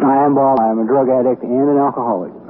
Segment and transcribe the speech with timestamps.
[0.00, 0.58] I am Bob.
[0.60, 2.32] I'm a drug addict and an alcoholic.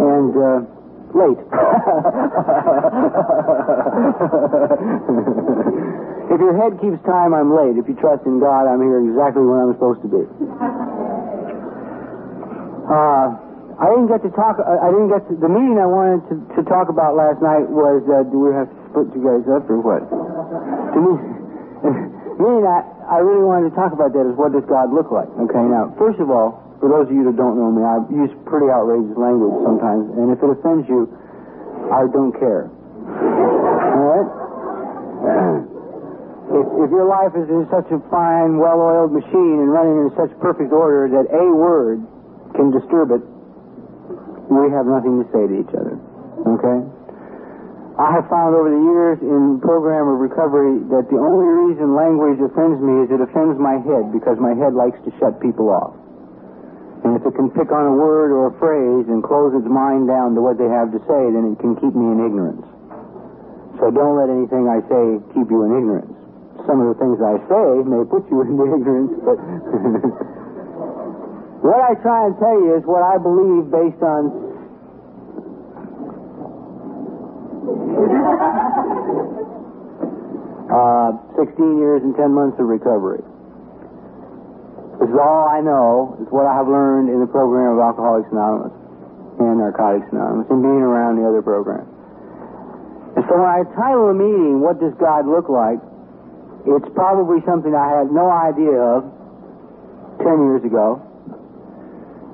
[0.00, 0.64] and, uh,
[1.12, 1.36] late.
[6.32, 7.76] if your head keeps time, I'm late.
[7.76, 10.24] If you trust in God, I'm here exactly when I'm supposed to be.
[12.90, 13.36] Uh,
[13.80, 14.56] I didn't get to talk.
[14.60, 18.04] I didn't get to, the meeting I wanted to, to talk about last night was.
[18.04, 20.04] Uh, do we have to split you guys up or what?
[20.04, 21.12] to me,
[22.40, 25.26] meeting I, I really wanted to talk about that is what does God look like?
[25.34, 28.30] Okay, now first of all, for those of you that don't know me, I use
[28.46, 31.10] pretty outrageous language sometimes, and if it offends you,
[31.90, 32.70] I don't care.
[32.70, 34.28] All right?
[36.50, 40.34] If, if your life is in such a fine, well-oiled machine and running in such
[40.42, 42.02] perfect order that a word
[42.58, 43.22] can disturb it,
[44.50, 45.94] we have nothing to say to each other.
[46.58, 46.78] Okay?
[48.00, 52.40] I have found over the years in program of recovery that the only reason language
[52.40, 55.92] offends me is it offends my head because my head likes to shut people off.
[57.04, 60.08] And if it can pick on a word or a phrase and close its mind
[60.08, 62.64] down to what they have to say, then it can keep me in ignorance.
[63.76, 66.16] So don't let anything I say keep you in ignorance.
[66.64, 69.36] Some of the things I say may put you into ignorance, but
[71.68, 74.49] what I try and tell you is what I believe based on
[80.70, 83.22] uh, 16 years and 10 months of recovery.
[85.00, 86.18] This is all I know.
[86.20, 88.74] It's what I have learned in the program of Alcoholics Anonymous
[89.40, 91.88] and Narcotics Anonymous and being around the other programs.
[93.16, 95.80] And so when I title a meeting, What Does God Look Like?
[96.68, 99.08] It's probably something I had no idea of
[100.20, 101.00] 10 years ago.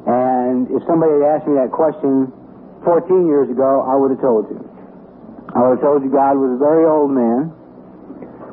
[0.06, 2.34] And if somebody had asked me that question
[2.84, 4.58] 14 years ago, I would have told you.
[5.56, 7.48] I have told you God was a very old man,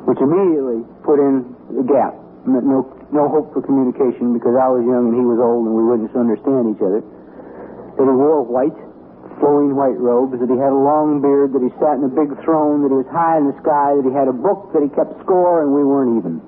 [0.07, 1.43] which immediately put in
[1.75, 2.15] the gap.
[2.47, 5.83] No no hope for communication because I was young and he was old and we
[5.83, 7.03] wouldn't understand each other.
[7.99, 8.73] That he wore white,
[9.37, 12.33] flowing white robes, that he had a long beard, that he sat in a big
[12.41, 14.89] throne, that he was high in the sky, that he had a book, that he
[14.95, 16.41] kept score, and we weren't even.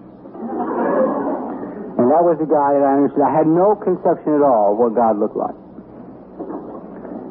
[2.02, 3.24] And that was the guy that I understood.
[3.24, 5.65] I had no conception at all of what God looked like.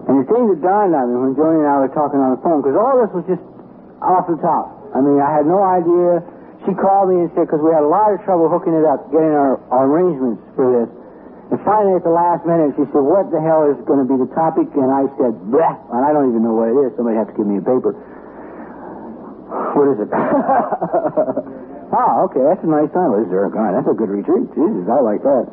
[0.04, 2.40] And the thing that dawned on me when Joni and I were talking on the
[2.44, 3.44] phone, because all this was just
[4.04, 4.68] off the top.
[4.92, 6.20] I mean, I had no idea
[6.64, 9.12] she called me and said, because we had a lot of trouble hooking it up,
[9.12, 10.88] getting our, our arrangements for this.
[11.52, 14.16] And finally, at the last minute, she said, what the hell is going to be
[14.16, 14.72] the topic?
[14.72, 16.96] And I said, bleh, and I don't even know what it is.
[16.96, 17.92] Somebody has to give me a paper.
[19.76, 20.10] What is it?
[21.92, 23.12] ah, okay, that's a nice time.
[23.20, 23.44] Is there?
[23.52, 24.48] God, that's a good retreat.
[24.56, 25.44] Jesus, I like that.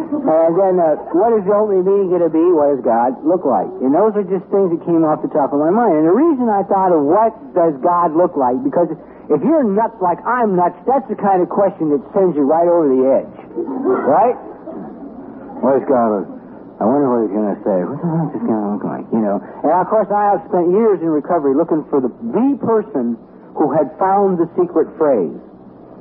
[0.00, 2.42] And then, uh, what is the only being going to be?
[2.52, 3.68] What does God look like?
[3.84, 6.00] And those are just things that came off the top of my mind.
[6.00, 8.88] And the reason I thought of what does God look like, because
[9.28, 12.66] if you're nuts like I'm nuts, that's the kind of question that sends you right
[12.66, 13.36] over the edge.
[13.54, 14.38] Right?
[15.62, 16.24] Where's God?
[16.80, 17.78] I wonder what he's going to say.
[17.84, 19.04] What the hell is this going to look like?
[19.12, 19.36] You know?
[19.38, 23.20] And of course, I have spent years in recovery looking for the, the person
[23.52, 25.36] who had found the secret phrase.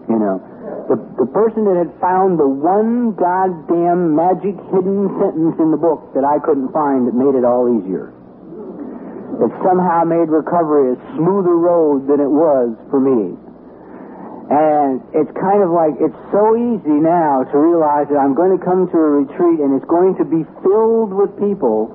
[0.07, 0.39] You know?
[0.89, 6.13] The, the person that had found the one goddamn magic hidden sentence in the book
[6.13, 8.13] that I couldn't find that made it all easier
[9.39, 13.39] that somehow made recovery a smoother road than it was for me.
[14.51, 18.59] And it's kind of like, it's so easy now to realize that I'm going to
[18.59, 21.93] come to a retreat and it's going to be filled with people,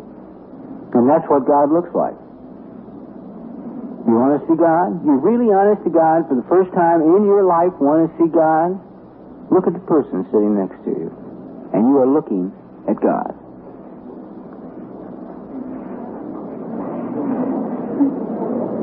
[0.96, 2.16] and that's what God looks like.
[4.04, 5.00] You want to see God?
[5.00, 8.28] You really honest to God for the first time in your life want to see
[8.28, 8.76] God?
[9.48, 11.08] Look at the person sitting next to you,
[11.72, 12.52] and you are looking
[12.84, 13.32] at God.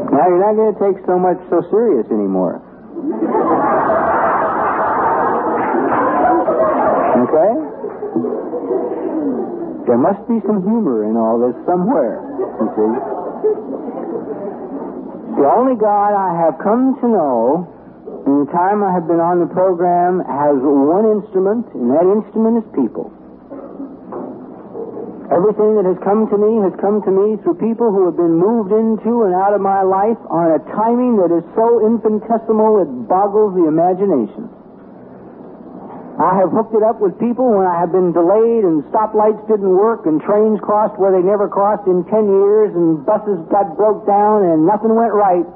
[0.10, 2.58] Now you're not going to take so much so serious anymore.
[7.22, 7.52] Okay?
[9.86, 12.26] There must be some humor in all this somewhere,
[12.58, 13.91] you see.
[15.32, 17.66] The only God I have come to know
[18.28, 22.62] in the time I have been on the program has one instrument, and that instrument
[22.62, 23.10] is people.
[25.32, 28.36] Everything that has come to me has come to me through people who have been
[28.36, 32.92] moved into and out of my life on a timing that is so infinitesimal it
[33.08, 34.52] boggles the imagination.
[36.22, 39.74] I have hooked it up with people when I have been delayed and stoplights didn't
[39.74, 44.06] work and trains crossed where they never crossed in 10 years and buses got broke
[44.06, 45.48] down and nothing went right.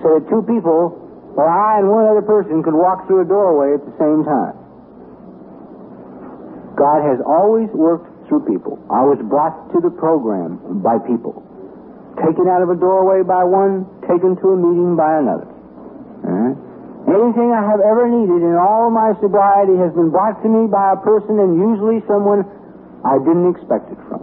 [0.00, 0.96] So that two people,
[1.36, 4.56] or I and one other person, could walk through a doorway at the same time.
[6.80, 8.80] God has always worked through people.
[8.88, 11.44] I was brought to the program by people.
[12.16, 15.48] Taken out of a doorway by one, taken to a meeting by another.
[16.24, 16.69] Uh-huh.
[17.10, 20.94] Anything I have ever needed in all my sobriety has been brought to me by
[20.94, 22.46] a person and usually someone
[23.02, 24.22] I didn't expect it from.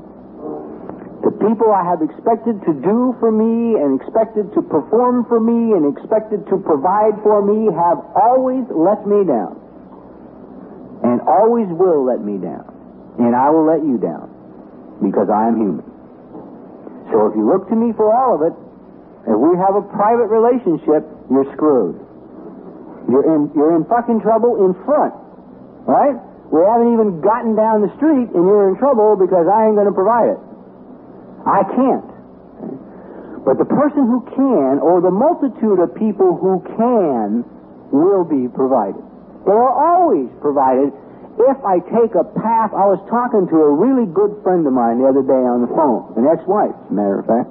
[1.19, 5.75] The people I have expected to do for me and expected to perform for me
[5.75, 9.59] and expected to provide for me have always let me down.
[11.03, 12.71] And always will let me down.
[13.19, 14.31] And I will let you down.
[15.03, 15.83] Because I am human.
[17.11, 18.55] So if you look to me for all of it,
[19.27, 22.06] if we have a private relationship, you're screwed.
[23.07, 25.15] You're in, you're in fucking trouble in front.
[25.87, 26.15] Right?
[26.51, 29.87] We haven't even gotten down the street and you're in trouble because I ain't going
[29.87, 30.39] to provide it.
[31.47, 32.07] I can't.
[33.47, 37.47] But the person who can, or the multitude of people who can,
[37.95, 38.99] will be provided.
[39.47, 40.91] They are always provided
[41.39, 42.75] if I take a path.
[42.75, 45.71] I was talking to a really good friend of mine the other day on the
[45.71, 47.47] phone, an ex-wife, as a matter of fact.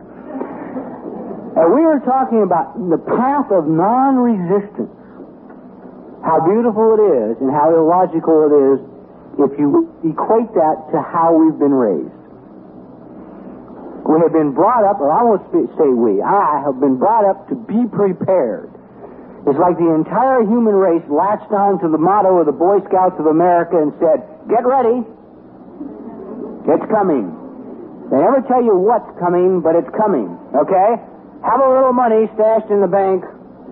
[1.57, 4.93] And we were talking about the path of non-resistance
[6.27, 8.79] how beautiful it is and how illogical it is
[9.39, 12.11] if you equate that to how we've been raised.
[14.07, 17.47] We have been brought up, or I won't say we, I have been brought up
[17.51, 18.71] to be prepared.
[19.47, 23.15] It's like the entire human race latched on to the motto of the Boy Scouts
[23.23, 25.07] of America and said, get ready.
[26.67, 27.31] It's coming.
[28.11, 30.91] They never tell you what's coming, but it's coming, okay?
[31.47, 33.23] Have a little money stashed in the bank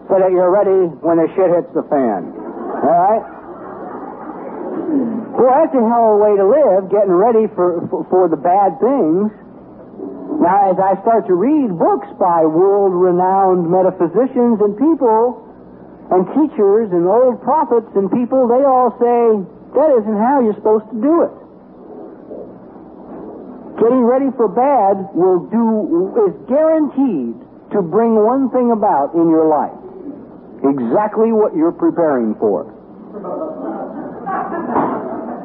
[0.07, 2.44] so that you're ready when the shit hits the fan.
[2.85, 3.25] All right?
[5.35, 8.79] Well, that's a hell of a way to live, getting ready for, for, the bad
[8.79, 9.33] things.
[10.39, 15.41] Now, as I start to read books by world renowned metaphysicians and people,
[16.13, 19.41] and teachers and old prophets and people, they all say,
[19.75, 21.35] that isn't how you're supposed to do it.
[23.81, 27.41] Getting ready for bad will do, is guaranteed
[27.73, 29.75] to bring one thing about in your life.
[30.63, 32.74] Exactly what you're preparing for.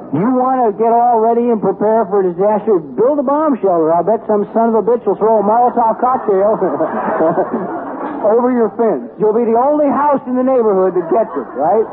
[0.10, 2.82] You want to get all ready and prepare for disaster?
[2.82, 3.94] Build a bomb shelter.
[3.94, 6.58] I bet some son of a bitch will throw a Molotov cocktail
[8.26, 9.14] over your fence.
[9.22, 11.86] You'll be the only house in the neighborhood that gets it, right?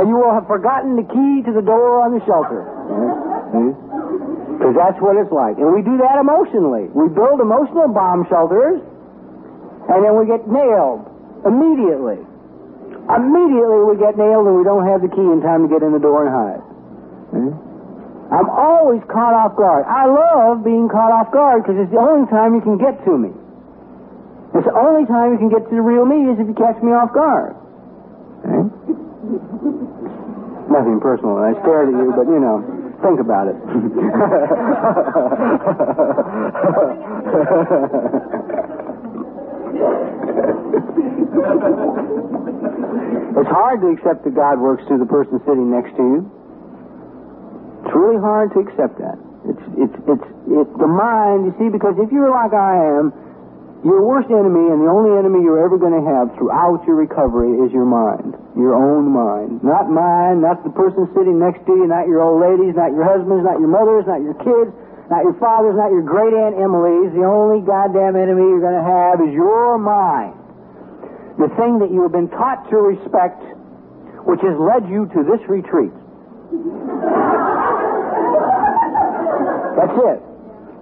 [0.00, 2.64] And you will have forgotten the key to the door on the shelter.
[4.56, 5.60] Because that's what it's like.
[5.60, 6.88] And we do that emotionally.
[6.96, 8.80] We build emotional bomb shelters,
[9.92, 11.04] and then we get nailed
[11.44, 12.24] immediately.
[13.08, 15.96] Immediately we get nailed and we don't have the key in time to get in
[15.96, 16.60] the door and hide.
[17.32, 17.56] Hmm?
[18.28, 19.88] I'm always caught off guard.
[19.88, 23.16] I love being caught off guard because it's the only time you can get to
[23.16, 23.32] me.
[24.52, 26.76] It's the only time you can get to the real me is if you catch
[26.84, 27.56] me off guard.
[28.44, 28.68] Hmm?
[30.68, 31.40] Nothing personal.
[31.40, 32.60] I stared at you, but you know,
[33.00, 33.56] think about it.
[43.40, 46.20] it's hard to accept that God works through the person sitting next to you.
[47.84, 49.16] It's really hard to accept that.
[49.46, 53.14] It's it's it's it's the mind, you see, because if you're like I am,
[53.86, 57.62] your worst enemy and the only enemy you're ever going to have throughout your recovery
[57.62, 59.62] is your mind, your own mind.
[59.62, 63.06] Not mine, not the person sitting next to you, not your old ladies, not your
[63.06, 64.74] husbands, not your mothers, not your kids,
[65.06, 67.14] not your father's, not your great aunt Emily's.
[67.14, 70.34] The only goddamn enemy you're going to have is your mind.
[71.38, 73.38] The thing that you have been taught to respect,
[74.26, 75.94] which has led you to this retreat.
[79.78, 80.18] That's it.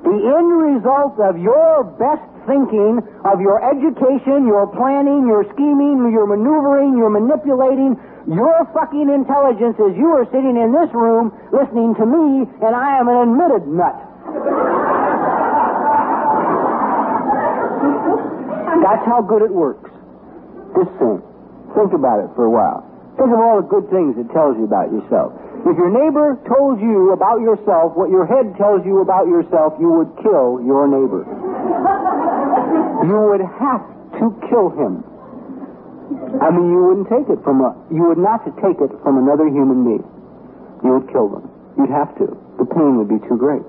[0.09, 6.25] The end result of your best thinking, of your education, your planning, your scheming, your
[6.25, 12.07] maneuvering, your manipulating, your fucking intelligence is you are sitting in this room listening to
[12.07, 13.99] me, and I am an admitted nut.
[18.83, 19.91] That's how good it works.
[20.77, 21.25] This thing.
[21.73, 22.85] Think about it for a while.
[23.17, 25.33] Think of all the good things it tells you about yourself.
[25.65, 29.89] If your neighbor told you about yourself what your head tells you about yourself, you
[29.89, 31.25] would kill your neighbor.
[33.09, 33.83] you would have
[34.21, 35.01] to kill him.
[36.45, 39.49] I mean, you wouldn't take it from a, you would not take it from another
[39.49, 40.07] human being.
[40.85, 41.49] You would kill them.
[41.81, 42.37] You'd have to.
[42.61, 43.65] The pain would be too great.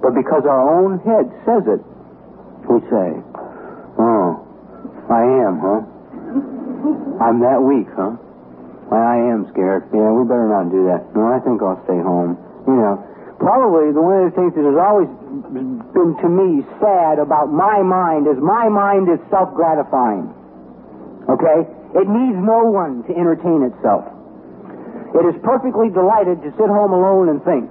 [0.00, 1.84] But because our own head says it,
[2.66, 3.08] we say,
[4.00, 4.42] Oh,
[5.12, 5.97] I am, huh?
[7.18, 8.14] I'm that weak, huh?
[8.88, 9.90] Well, I am scared.
[9.92, 11.12] Yeah, we better not do that.
[11.12, 12.38] No, I think I'll stay home.
[12.64, 12.96] You know,
[13.36, 15.10] probably the one of the things that has always
[15.52, 20.32] been to me sad about my mind is my mind is self gratifying.
[21.28, 21.68] Okay?
[21.98, 24.08] It needs no one to entertain itself.
[25.12, 27.68] It is perfectly delighted to sit home alone and think.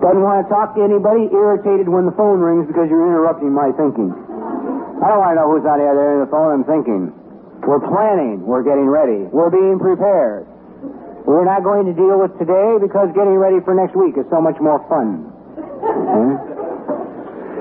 [0.00, 3.68] Doesn't want to talk to anybody, irritated when the phone rings because you're interrupting my
[3.76, 4.08] thinking.
[4.10, 6.50] I don't want to know who's on the other end of the phone.
[6.56, 7.19] I'm thinking.
[7.66, 8.46] We're planning.
[8.46, 9.28] We're getting ready.
[9.28, 10.46] We're being prepared.
[11.28, 14.40] We're not going to deal with today because getting ready for next week is so
[14.40, 15.28] much more fun.
[15.30, 16.34] Hmm?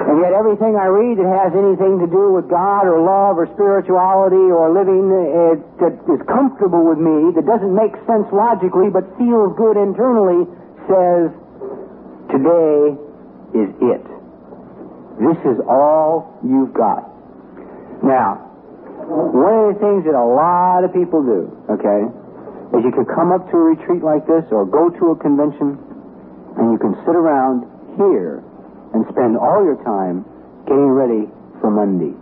[0.10, 3.46] And yet, everything I read that has anything to do with God or love or
[3.54, 9.06] spirituality or living uh, that is comfortable with me, that doesn't make sense logically but
[9.22, 10.50] feels good internally,
[10.90, 11.30] says,
[12.34, 12.98] Today
[13.54, 14.06] is it.
[15.22, 17.06] This is all you've got.
[18.02, 18.49] Now,
[19.10, 22.06] one of the things that a lot of people do, okay,
[22.78, 25.78] is you can come up to a retreat like this or go to a convention
[26.58, 27.66] and you can sit around
[27.98, 28.46] here
[28.94, 30.22] and spend all your time
[30.70, 31.26] getting ready
[31.62, 32.14] for Monday.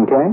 [0.00, 0.28] Okay?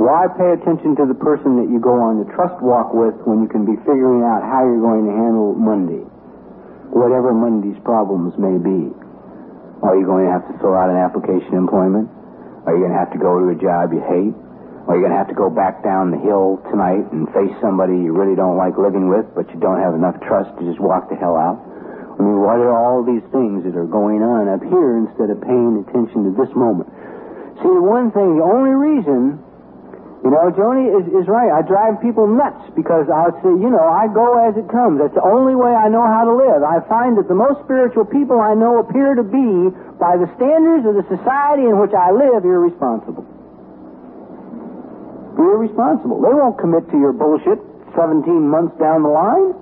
[0.00, 3.44] Why pay attention to the person that you go on the trust walk with when
[3.44, 6.00] you can be figuring out how you're going to handle Monday?
[6.88, 8.88] Whatever Monday's problems may be.
[9.84, 12.08] Are you going to have to fill out an application employment?
[12.66, 14.36] Are you going to have to go to a job you hate?
[14.88, 17.94] Are you going to have to go back down the hill tonight and face somebody
[17.96, 21.08] you really don't like living with, but you don't have enough trust to just walk
[21.08, 21.56] the hell out?
[22.16, 25.40] I mean, what are all these things that are going on up here instead of
[25.40, 26.92] paying attention to this moment?
[27.64, 29.40] See, the one thing, the only reason
[30.20, 31.48] you know, Joni is, is right.
[31.48, 35.00] I drive people nuts because I'll say, you know, I go as it comes.
[35.00, 36.60] That's the only way I know how to live.
[36.60, 40.84] I find that the most spiritual people I know appear to be, by the standards
[40.84, 43.24] of the society in which I live, irresponsible.
[45.40, 46.20] Irresponsible.
[46.20, 47.56] They won't commit to your bullshit
[47.96, 49.56] 17 months down the line.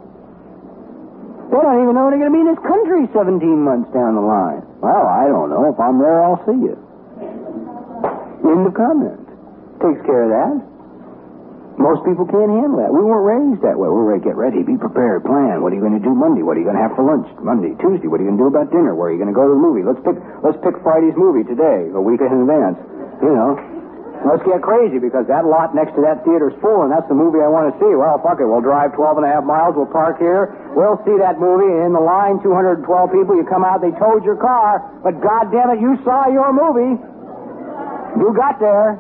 [1.55, 4.27] They don't even know they're going to be in this country 17 months down the
[4.27, 4.67] line.
[4.83, 5.71] Well, I don't know.
[5.71, 6.75] If I'm there, I'll see you.
[8.43, 9.28] End of comment
[9.81, 10.55] takes care of that.
[11.79, 12.91] Most people can't handle that.
[12.91, 13.87] We weren't raised that way.
[13.87, 15.63] We're ready, get ready, be prepared, plan.
[15.63, 16.43] What are you going to do Monday?
[16.43, 18.11] What are you going to have for lunch Monday, Tuesday?
[18.11, 18.99] What are you going to do about dinner?
[18.99, 19.87] Where are you going to go to the movie?
[19.87, 22.83] Let's pick let's pick Friday's movie today, a week in advance.
[23.23, 23.55] You know,
[24.27, 27.39] let's get crazy because that lot next to that theater's full, and that's the movie
[27.39, 27.95] I want to see.
[27.95, 28.47] Well, fuck it.
[28.51, 29.79] We'll drive 12 and a half miles.
[29.79, 30.51] We'll park here.
[30.75, 31.71] We'll see that movie.
[31.87, 32.83] In the line, 212
[33.15, 33.39] people.
[33.39, 36.99] You come out, they towed your car, but God damn it, you saw your movie.
[38.19, 38.99] You got there.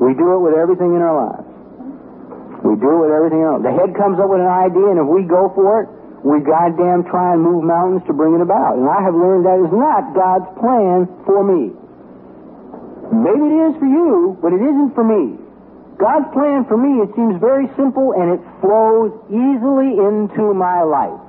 [0.00, 1.46] We do it with everything in our lives.
[2.64, 3.60] We do it with everything else.
[3.60, 5.86] The head comes up with an idea, and if we go for it,
[6.24, 8.76] we goddamn try and move mountains to bring it about.
[8.76, 11.72] And I have learned that is not God's plan for me.
[13.12, 15.36] Maybe it is for you, but it isn't for me.
[15.96, 21.20] God's plan for me, it seems very simple and it flows easily into my life.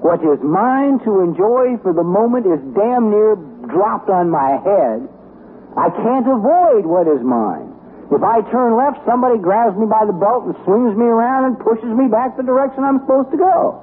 [0.00, 3.36] What is mine to enjoy for the moment is damn near
[3.68, 5.08] dropped on my head.
[5.76, 7.73] I can't avoid what is mine.
[8.12, 11.54] If I turn left, somebody grabs me by the belt and swings me around and
[11.58, 13.80] pushes me back the direction I'm supposed to go.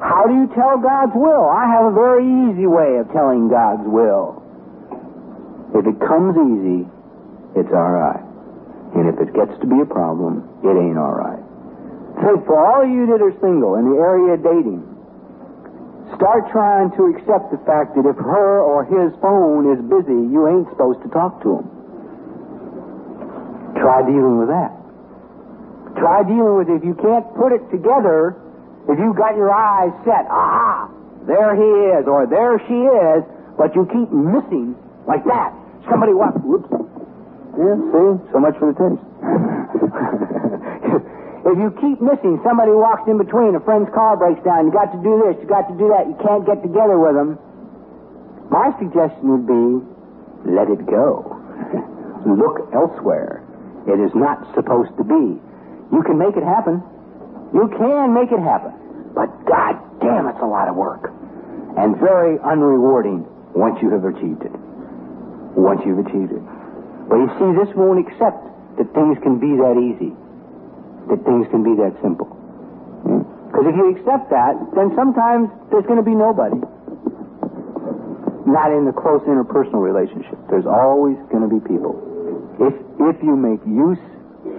[0.00, 1.44] How do you tell God's will?
[1.44, 4.40] I have a very easy way of telling God's will.
[5.76, 6.88] If it comes easy,
[7.60, 8.24] it's all right.
[8.96, 11.44] And if it gets to be a problem, it ain't all right.
[12.24, 14.82] So for all you that are single in the area of dating,
[16.16, 20.48] start trying to accept the fact that if her or his phone is busy, you
[20.48, 21.79] ain't supposed to talk to him.
[23.80, 24.76] Try dealing with that.
[25.96, 26.76] Try dealing with it.
[26.80, 28.36] If you can't put it together,
[28.88, 30.92] if you've got your eyes set, aha,
[31.24, 33.24] there he is, or there she is,
[33.56, 34.76] but you keep missing
[35.08, 35.56] like that.
[35.88, 36.68] Somebody walks, whoops.
[37.56, 38.20] Yeah, see?
[38.30, 39.00] So much for the taste.
[41.50, 44.92] if you keep missing, somebody walks in between, a friend's car breaks down, you got
[44.92, 47.38] to do this, you got to do that, you can't get together with them.
[48.52, 49.80] My suggestion would be,
[50.52, 51.40] let it go.
[52.28, 53.42] Look elsewhere.
[53.88, 55.40] It is not supposed to be.
[55.92, 56.82] You can make it happen.
[57.54, 58.72] You can make it happen.
[59.14, 61.12] But god damn, it's a lot of work.
[61.76, 64.54] And very unrewarding once you have achieved it.
[65.56, 66.42] Once you've achieved it.
[67.08, 68.46] But you see, this won't accept
[68.78, 70.14] that things can be that easy.
[71.10, 72.30] That things can be that simple.
[73.50, 76.60] Because if you accept that, then sometimes there's going to be nobody.
[78.46, 80.38] Not in the close interpersonal relationship.
[80.48, 82.09] There's always going to be people.
[82.60, 84.00] If, if you make use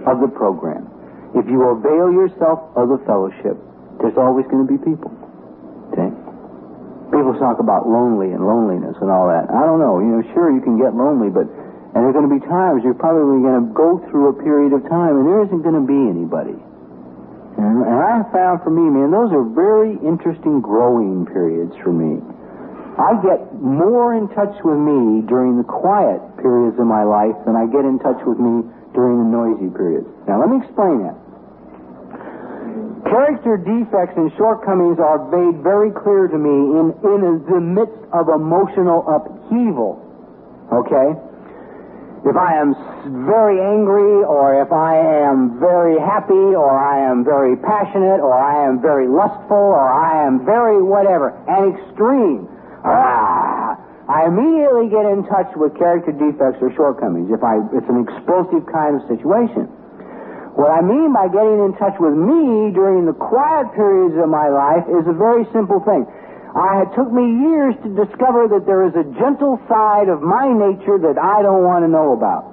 [0.06, 0.90] of the program,
[1.38, 3.56] if you avail yourself of the fellowship,
[4.02, 5.14] there's always going to be people.
[5.94, 6.10] Okay?
[7.14, 9.48] People talk about lonely and loneliness and all that.
[9.48, 10.00] I don't know.
[10.02, 11.46] You know, sure, you can get lonely, but
[11.92, 14.80] and there's going to be times you're probably going to go through a period of
[14.88, 16.56] time and there isn't going to be anybody.
[16.56, 22.16] And, and I found for me, man, those are very interesting growing periods for me.
[22.98, 27.56] I get more in touch with me during the quiet periods of my life than
[27.56, 30.08] I get in touch with me during the noisy periods.
[30.28, 31.16] Now, let me explain that.
[33.08, 38.28] Character defects and shortcomings are made very clear to me in, in the midst of
[38.28, 40.00] emotional upheaval.
[40.72, 41.16] Okay?
[42.24, 42.74] if I am
[43.26, 44.94] very angry, or if I
[45.26, 50.24] am very happy, or I am very passionate, or I am very lustful, or I
[50.24, 52.46] am very whatever, an extreme.
[52.84, 58.02] Ah, I immediately get in touch with character defects or shortcomings if I it's an
[58.02, 59.70] explosive kind of situation.
[60.58, 64.52] What I mean by getting in touch with me during the quiet periods of my
[64.52, 66.04] life is a very simple thing.
[66.52, 70.52] I, it took me years to discover that there is a gentle side of my
[70.52, 72.52] nature that I don't want to know about.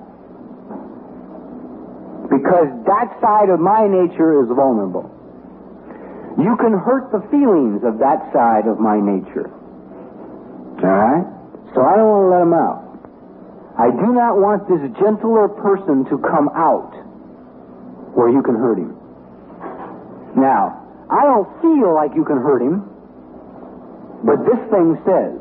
[2.31, 5.12] Because that side of my nature is vulnerable.
[6.39, 9.51] You can hurt the feelings of that side of my nature.
[10.83, 11.27] Alright?
[11.75, 12.81] So I don't want to let him out.
[13.79, 16.91] I do not want this gentler person to come out
[18.15, 18.95] where you can hurt him.
[20.36, 20.75] Now,
[21.09, 22.83] I don't feel like you can hurt him.
[24.24, 25.39] But this thing says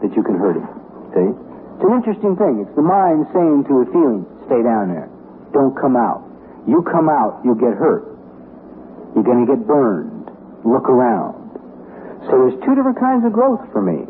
[0.00, 0.68] that you can hurt him.
[1.12, 1.28] See?
[1.76, 2.64] It's an interesting thing.
[2.64, 5.12] It's the mind saying to a feeling, stay down there.
[5.52, 6.24] Don't come out.
[6.64, 8.08] You come out, you'll get hurt.
[9.14, 10.32] You're going to get burned.
[10.64, 11.36] Look around.
[12.26, 14.08] So there's two different kinds of growth for me.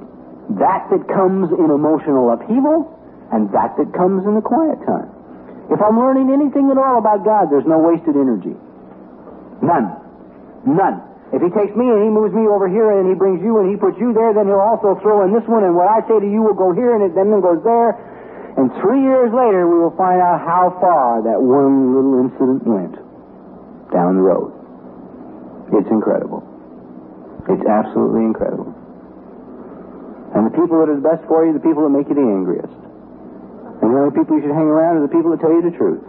[0.50, 2.86] That that comes in emotional upheaval,
[3.32, 5.10] and that that comes in the quiet time.
[5.70, 8.54] If I'm learning anything at all about God, there's no wasted energy.
[9.62, 9.90] None.
[10.62, 11.02] None.
[11.34, 13.66] If he takes me and he moves me over here and he brings you and
[13.66, 16.22] he puts you there, then he'll also throw in this one and what I say
[16.22, 17.98] to you will go here and it then goes there.
[18.56, 22.94] And three years later, we will find out how far that one little incident went
[23.90, 24.54] down the road.
[25.74, 26.46] It's incredible.
[27.50, 28.70] It's absolutely incredible.
[30.36, 32.28] And the people that are the best for you the people that make you the
[32.28, 32.76] angriest.
[33.80, 35.72] And the only people you should hang around are the people that tell you the
[35.72, 36.04] truth.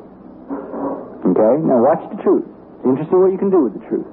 [1.31, 1.53] Okay?
[1.63, 2.43] Now watch the truth.
[2.83, 4.07] It's interesting what you can do with the truth.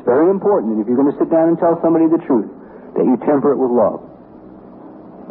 [0.00, 2.48] It's very important that if you're going to sit down and tell somebody the truth,
[2.96, 4.00] that you temper it with love.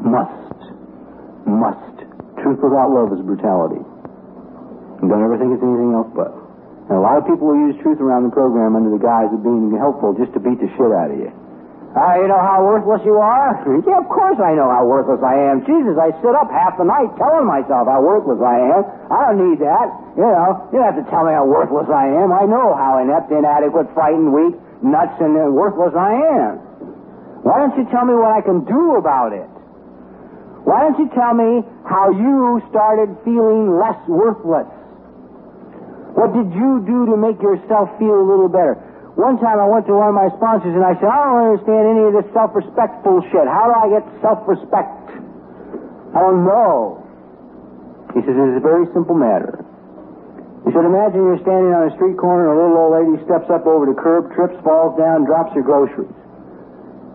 [0.05, 0.61] Must.
[1.49, 1.97] Must.
[2.45, 3.81] Truth without love is brutality.
[5.01, 6.29] And don't ever think it's anything else but.
[6.93, 9.41] And a lot of people will use truth around the program under the guise of
[9.41, 11.33] being helpful just to beat the shit out of you.
[11.95, 13.57] Ah, you know how worthless you are?
[13.63, 15.63] Yeah, of course I know how worthless I am.
[15.65, 18.81] Jesus, I sit up half the night telling myself how worthless I am.
[19.07, 19.87] I don't need that.
[20.19, 22.29] You know, you don't have to tell me how worthless I am.
[22.35, 26.53] I know how inept, inadequate, frightened, weak, nuts, and worthless I am.
[27.47, 29.47] Why don't you tell me what I can do about it?
[30.67, 34.67] Why don't you tell me how you started feeling less worthless?
[36.13, 38.75] What did you do to make yourself feel a little better?
[39.17, 41.83] One time I went to one of my sponsors and I said, I don't understand
[41.89, 43.49] any of this self-respect bullshit.
[43.49, 45.09] How do I get self-respect?
[46.13, 47.01] I don't know.
[48.13, 49.65] He says, it's a very simple matter.
[50.63, 53.49] He said, imagine you're standing on a street corner and a little old lady steps
[53.49, 56.13] up over the curb, trips, falls down, drops your groceries.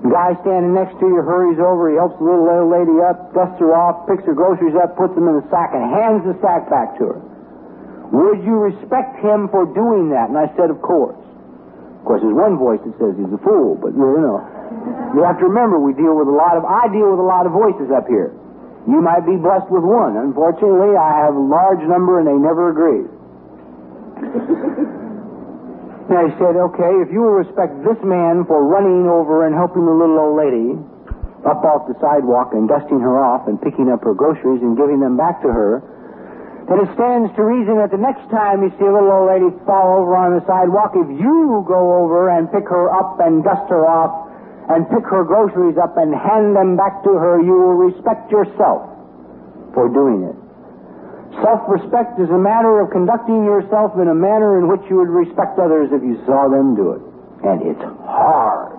[0.03, 3.31] The guy standing next to you hurries over, he helps the little old lady up,
[3.31, 6.35] dusts her off, picks her groceries up, puts them in the sack, and hands the
[6.43, 7.21] sack back to her.
[8.11, 10.27] Would you respect him for doing that?
[10.27, 11.22] And I said, of course.
[12.03, 14.43] Of course, there's one voice that says he's a fool, but you know,
[15.15, 17.47] you have to remember we deal with a lot of, I deal with a lot
[17.47, 18.35] of voices up here.
[18.91, 20.19] You might be blessed with one.
[20.19, 23.07] Unfortunately, I have a large number and they never agree.
[26.11, 29.87] now he said, okay, if you will respect this man for running over and helping
[29.87, 30.75] the little old lady
[31.47, 34.99] up off the sidewalk and dusting her off and picking up her groceries and giving
[34.99, 35.87] them back to her,
[36.69, 39.51] then it stands to reason that the next time you see a little old lady
[39.67, 43.67] fall over on the sidewalk, if you go over and pick her up and dust
[43.69, 44.31] her off
[44.71, 48.87] and pick her groceries up and hand them back to her, you will respect yourself
[49.75, 50.37] for doing it.
[51.41, 55.59] Self-respect is a matter of conducting yourself in a manner in which you would respect
[55.59, 57.03] others if you saw them do it.
[57.43, 58.79] And it's hard.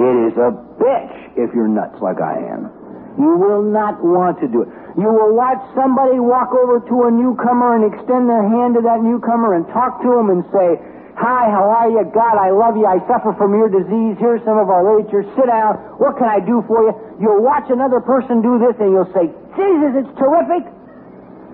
[0.00, 2.72] It is a bitch if you're nuts like I am.
[3.18, 4.68] You will not want to do it.
[5.00, 9.00] You will watch somebody walk over to a newcomer and extend their hand to that
[9.00, 10.76] newcomer and talk to him and say,
[11.16, 12.04] Hi, how are you?
[12.12, 12.84] God, I love you.
[12.84, 14.20] I suffer from your disease.
[14.20, 15.24] Here's some of our literature.
[15.36, 15.76] Sit down.
[15.96, 16.92] What can I do for you?
[17.16, 20.68] You'll watch another person do this and you'll say, Jesus, it's terrific.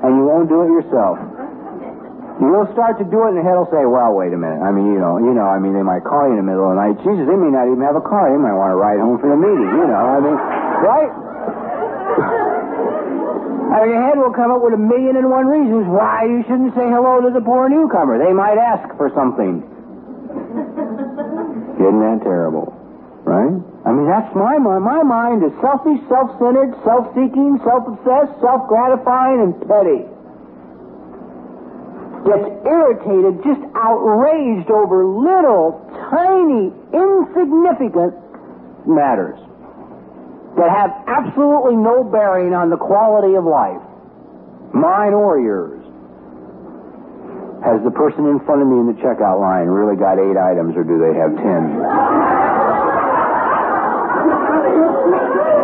[0.02, 1.18] And you won't do it yourself.
[2.42, 4.62] You'll start to do it and the head will say, well, wait a minute.
[4.62, 6.66] I mean, you know, you know, I mean, they might call you in the middle
[6.66, 6.98] of the night.
[7.02, 8.26] Jesus, they may not even have a car.
[8.30, 10.02] They might want to ride home for the meeting, you know.
[10.02, 10.36] I mean,
[10.82, 11.10] right?
[13.76, 16.72] I your head will come up with a million and one reasons why you shouldn't
[16.72, 18.16] say hello to the poor newcomer.
[18.16, 19.60] They might ask for something.
[21.76, 22.72] Isn't that terrible?
[23.28, 23.52] Right?
[23.84, 24.80] I mean, that's my mind.
[24.80, 30.08] My mind is selfish, self-centered, self-seeking, self-obsessed, self-gratifying, and petty.
[32.24, 38.16] Gets irritated, just outraged over little, tiny, insignificant
[38.88, 39.36] matters
[40.56, 43.80] that have absolutely no bearing on the quality of life.
[44.72, 45.80] mine or yours.
[47.64, 50.76] Has the person in front of me in the checkout line really got eight items
[50.76, 51.62] or do they have ten?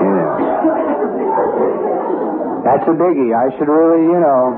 [0.03, 0.33] Yeah.
[2.65, 3.35] That's a biggie.
[3.35, 4.57] I should really, you know.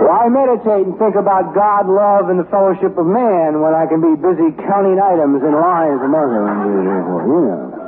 [0.00, 4.00] Why meditate and think about God, love, and the fellowship of man when I can
[4.00, 6.46] be busy counting items and lines among them?
[6.64, 7.79] You know.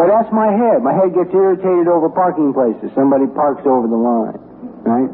[0.00, 0.80] But that's my head.
[0.80, 2.88] My head gets irritated over parking places.
[2.94, 4.40] Somebody parks over the line,
[4.88, 5.10] right?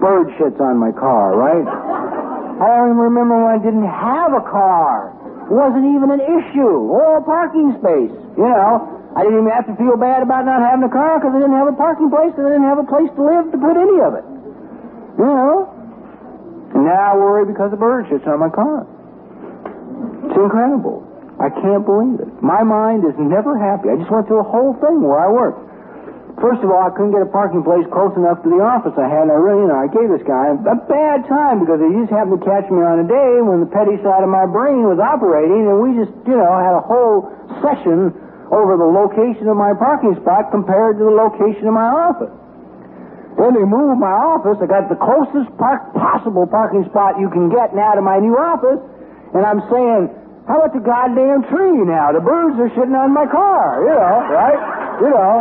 [0.00, 1.66] Bird shits on my car, right?
[1.68, 5.12] I don't even remember when I didn't have a car.
[5.44, 6.88] It wasn't even an issue.
[6.88, 8.14] Or a parking space.
[8.40, 11.36] You know, I didn't even have to feel bad about not having a car because
[11.36, 13.58] I didn't have a parking place because I didn't have a place to live to
[13.60, 14.24] put any of it.
[15.20, 15.68] You know?
[16.72, 18.88] And now I worry because the bird shits on my car.
[20.24, 21.02] It's incredible.
[21.40, 22.30] I can't believe it.
[22.42, 23.90] My mind is never happy.
[23.90, 25.58] I just went through a whole thing where I work.
[26.40, 29.04] First of all, I couldn't get a parking place close enough to the office I
[29.04, 31.92] had, and I really, you know, I gave this guy a bad time because he
[32.00, 34.88] just happened to catch me on a day when the petty side of my brain
[34.88, 37.28] was operating, and we just, you know, had a whole
[37.60, 38.16] session
[38.48, 42.32] over the location of my parking spot compared to the location of my office.
[43.36, 44.56] Then they moved my office.
[44.60, 48.36] I got the closest park possible parking spot you can get now to my new
[48.40, 48.80] office,
[49.32, 50.12] and I'm saying,
[50.44, 52.12] how about the goddamn tree now?
[52.12, 54.60] The birds are shitting on my car, you know, right?
[55.00, 55.34] You know.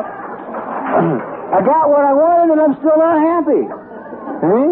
[1.52, 3.64] I got what I wanted and I'm still not happy.
[4.40, 4.68] See?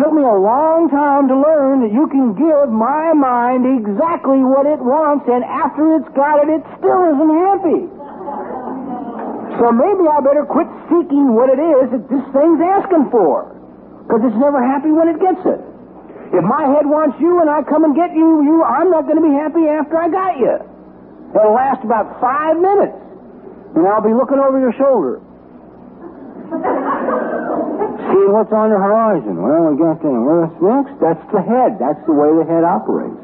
[0.00, 4.64] Took me a long time to learn that you can give my mind exactly what
[4.64, 7.80] it wants and after it's got it, it still isn't happy.
[9.60, 13.52] So maybe I better quit seeking what it is that this thing's asking for.
[14.04, 15.60] Because it's never happy when it gets it.
[16.34, 19.22] If my head wants you and I come and get you, you, I'm not going
[19.22, 20.58] to be happy after I got you.
[21.30, 22.98] It'll last about five minutes,
[23.78, 25.22] and I'll be looking over your shoulder,
[28.10, 29.38] seeing what's on the horizon.
[29.38, 30.10] Well, we got that.
[30.10, 30.98] What's next?
[30.98, 31.78] That's the head.
[31.78, 33.22] That's the way the head operates.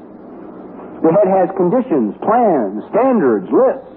[1.03, 3.91] The head has conditions, plans, standards, lists.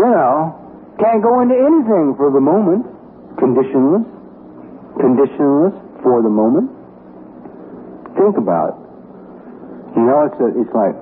[0.00, 0.56] You know,
[0.96, 2.88] can't go into anything for the moment.
[3.36, 4.08] Conditionless.
[4.96, 6.79] Conditionless for the moment
[8.14, 8.90] think about it.
[9.98, 10.94] You know, it's a, it's like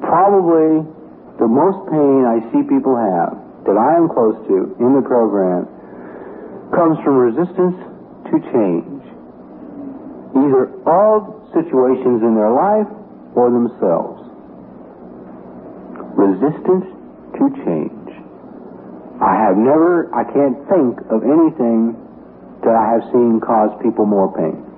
[0.00, 0.84] probably
[1.36, 3.36] the most pain I see people have
[3.68, 5.68] that I am close to in the program
[6.72, 7.76] comes from resistance
[8.32, 9.04] to change,
[10.32, 12.88] either of situations in their life
[13.36, 14.24] or themselves.
[16.16, 16.88] Resistance
[17.36, 18.08] to change.
[19.20, 21.96] I have never, I can't think of anything
[22.64, 24.69] that I have seen cause people more pain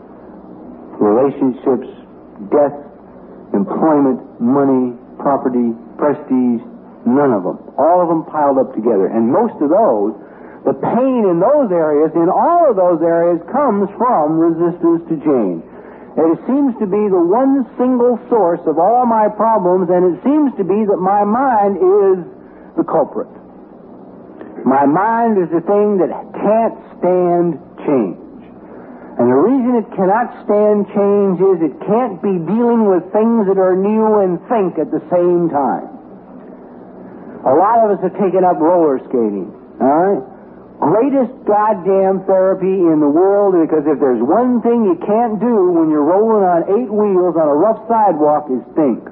[0.98, 1.88] relationships,
[2.50, 2.74] death,
[3.55, 6.64] employment, money, property, prestige,
[7.07, 7.59] none of them.
[7.78, 9.07] All of them piled up together.
[9.07, 10.16] And most of those,
[10.64, 15.62] the pain in those areas, in all of those areas, comes from resistance to change.
[16.14, 20.22] And it seems to be the one single source of all my problems, and it
[20.22, 22.20] seems to be that my mind is
[22.76, 23.33] the culprit.
[24.64, 28.21] My mind is the thing that can't stand change.
[29.12, 33.61] And the reason it cannot stand change is it can't be dealing with things that
[33.61, 35.92] are new and think at the same time.
[37.44, 39.53] A lot of us have taken up roller skating,
[39.85, 40.22] all right?
[40.81, 45.92] Greatest goddamn therapy in the world because if there's one thing you can't do when
[45.92, 49.05] you're rolling on eight wheels on a rough sidewalk is think.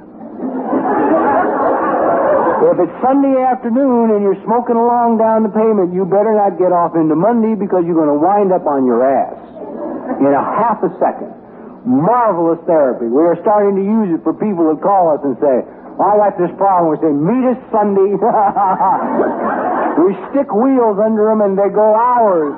[2.72, 6.72] if it's Sunday afternoon and you're smoking along down the pavement, you better not get
[6.72, 9.59] off into Monday because you're going to wind up on your ass
[10.18, 11.30] in a half a second.
[11.86, 13.06] Marvelous therapy.
[13.06, 15.64] We are starting to use it for people that call us and say,
[16.00, 16.92] I got this problem.
[16.92, 18.16] We say, meet us Sunday.
[20.04, 22.56] we stick wheels under them and they go hours.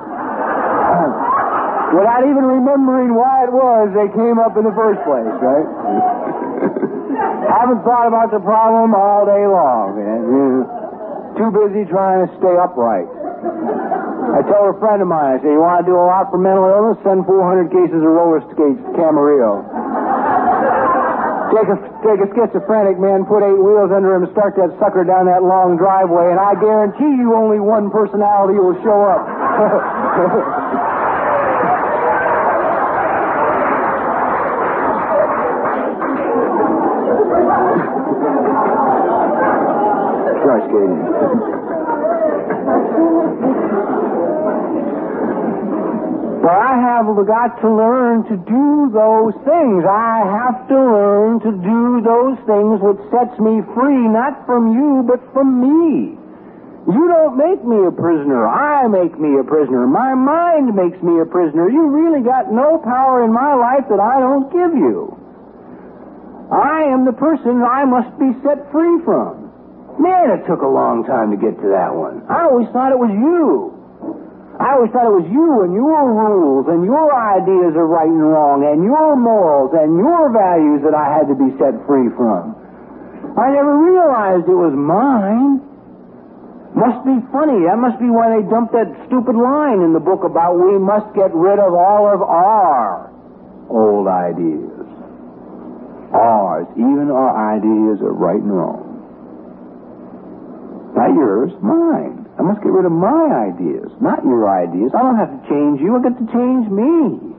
[1.93, 5.67] Without even remembering why it was they came up in the first place, right?
[7.53, 9.93] Haven't thought about the problem all day long.
[11.37, 13.05] Too busy trying to stay upright.
[14.31, 16.39] I told a friend of mine, I said, you want to do a lot for
[16.39, 16.95] mental illness?
[17.03, 19.67] Send 400 cases of roller skates to Camarillo.
[21.51, 25.27] take a, take a schizophrenic man, put eight wheels under him, start that sucker down
[25.27, 29.27] that long driveway, and I guarantee you only one personality will show up.
[40.63, 41.62] Skating.
[46.83, 49.81] Have got to learn to do those things.
[49.87, 55.07] I have to learn to do those things which sets me free, not from you,
[55.07, 56.19] but from me.
[56.83, 58.43] You don't make me a prisoner.
[58.43, 59.87] I make me a prisoner.
[59.87, 61.71] My mind makes me a prisoner.
[61.71, 65.15] You really got no power in my life that I don't give you.
[66.51, 69.47] I am the person I must be set free from.
[69.97, 72.27] Man, it took a long time to get to that one.
[72.27, 73.71] I always thought it was you.
[74.59, 78.21] I always thought it was you and your rules and your ideas of right and
[78.21, 82.53] wrong and your morals and your values that I had to be set free from.
[83.33, 85.57] I never realized it was mine.
[86.77, 87.65] Must be funny.
[87.65, 91.09] That must be why they dumped that stupid line in the book about we must
[91.17, 93.09] get rid of all of our
[93.73, 94.69] old ideas.
[96.13, 98.85] Ours, even our ideas of right and wrong.
[100.93, 102.22] Not yours, mine.
[102.37, 104.89] I must get rid of my ideas, not your ideas.
[104.97, 105.93] I don't have to change you.
[105.95, 107.33] I get to change me.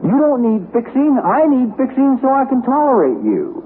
[0.00, 1.20] You don't need fixing.
[1.20, 3.60] I need fixing so I can tolerate you.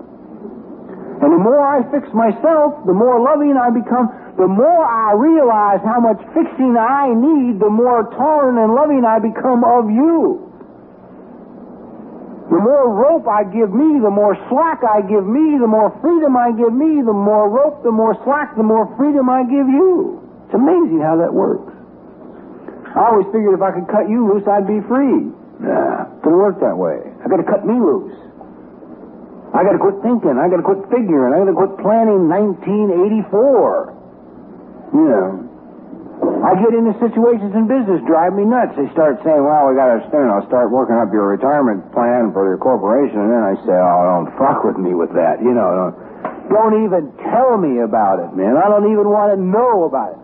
[1.23, 5.79] And the more I fix myself, the more loving I become, the more I realize
[5.87, 10.44] how much fixing I need, the more tolerant and loving I become of you.
[12.51, 16.37] The more rope I give me, the more slack I give me, the more freedom
[16.37, 20.21] I give me, the more rope, the more slack, the more freedom I give you.
[20.47, 21.73] It's amazing how that works.
[22.95, 25.33] I always figured if I could cut you loose, I'd be free.
[25.59, 27.01] Nah, doesn't work that way.
[27.25, 28.13] I gotta cut me loose.
[29.55, 30.37] I gotta quit thinking.
[30.37, 31.33] I gotta quit figuring.
[31.33, 33.95] I gotta quit planning 1984.
[34.93, 35.49] You know.
[36.45, 38.77] I get into situations in business drive me nuts.
[38.77, 42.37] They start saying, well, we got to you know, start working up your retirement plan
[42.37, 43.17] for your corporation.
[43.17, 45.41] And then I say, oh, don't fuck with me with that.
[45.41, 45.95] You know, don't,
[46.53, 48.61] don't even tell me about it, man.
[48.61, 50.21] I don't even want to know about it.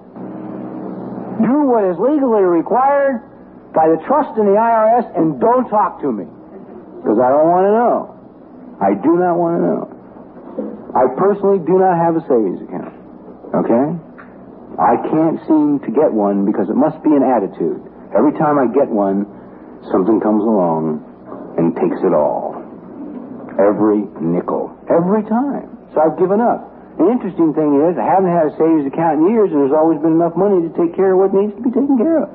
[1.48, 3.24] Do what is legally required
[3.72, 6.29] by the trust in the IRS and don't talk to me.
[7.00, 7.96] Because I don't want to know.
[8.76, 9.83] I do not want to know.
[10.92, 12.92] I personally do not have a savings account.
[13.57, 14.10] Okay?
[14.79, 17.83] I can't seem to get one because it must be an attitude.
[18.15, 19.27] Every time I get one,
[19.91, 21.03] something comes along
[21.59, 22.59] and takes it all.
[23.59, 24.71] Every nickel.
[24.89, 25.69] Every time.
[25.95, 26.71] So I've given up.
[26.99, 29.99] The interesting thing is, I haven't had a savings account in years, and there's always
[30.03, 32.31] been enough money to take care of what needs to be taken care of.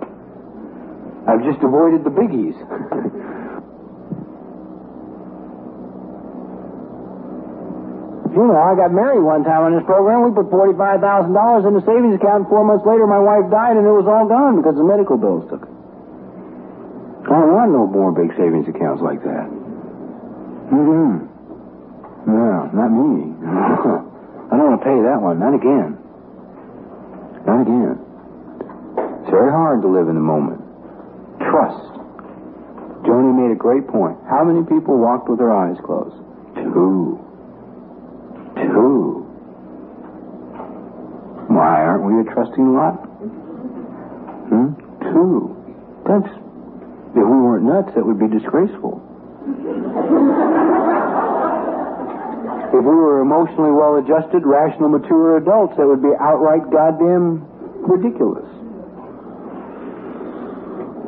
[1.27, 2.57] I've just avoided the biggies.
[8.35, 10.27] You know, I got married one time on this program.
[10.27, 10.99] We put $45,000
[11.63, 14.59] in the savings account, four months later, my wife died, and it was all gone
[14.59, 15.71] because the medical bills took it.
[17.31, 19.47] I don't want no more big savings accounts like that.
[20.67, 21.31] Mm-hmm.
[22.27, 23.31] No, not me.
[24.51, 25.39] I don't want to pay that one.
[25.39, 25.95] Not again.
[27.47, 27.95] Not again.
[29.23, 30.59] It's very hard to live in the moment.
[31.39, 32.03] Trust.
[33.07, 34.19] Joni made a great point.
[34.27, 36.19] How many people walked with their eyes closed?
[36.59, 37.15] Two.
[41.55, 42.99] Why, aren't we a trusting lot?
[44.51, 44.75] Hmm?
[44.99, 45.55] Two.
[46.03, 46.27] That's.
[47.15, 48.99] If we weren't nuts, that would be disgraceful.
[52.75, 57.47] if we were emotionally well adjusted, rational, mature adults, that would be outright goddamn
[57.87, 58.43] ridiculous.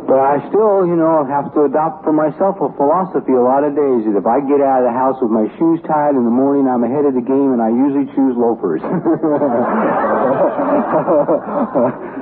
[0.08, 3.76] But I still, you know, have to adopt for myself a philosophy a lot of
[3.76, 6.32] days that if I get out of the house with my shoes tied in the
[6.32, 8.80] morning, I'm ahead of the game, and I usually choose loafers.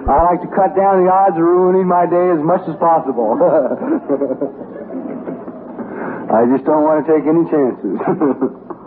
[0.10, 3.38] I like to cut down the odds of ruining my day as much as possible.
[6.34, 8.02] I just don't want to take any chances.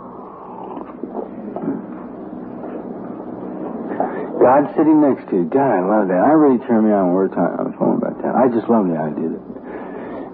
[4.39, 5.45] God sitting next to you.
[5.51, 6.23] God, I love that.
[6.23, 8.33] I really turned me on when we were talking on the phone about that.
[8.39, 9.43] I just love the idea that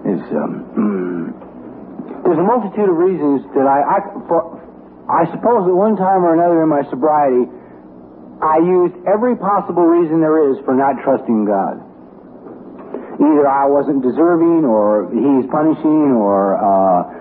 [0.06, 1.34] it's, um,
[2.22, 3.98] there's a multitude of reasons that I, I,
[4.30, 4.62] for,
[5.10, 7.50] I suppose at one time or another in my sobriety,
[8.38, 11.82] I used every possible reason there is for not trusting God.
[13.16, 17.16] Either I wasn't deserving, or He's punishing, or uh,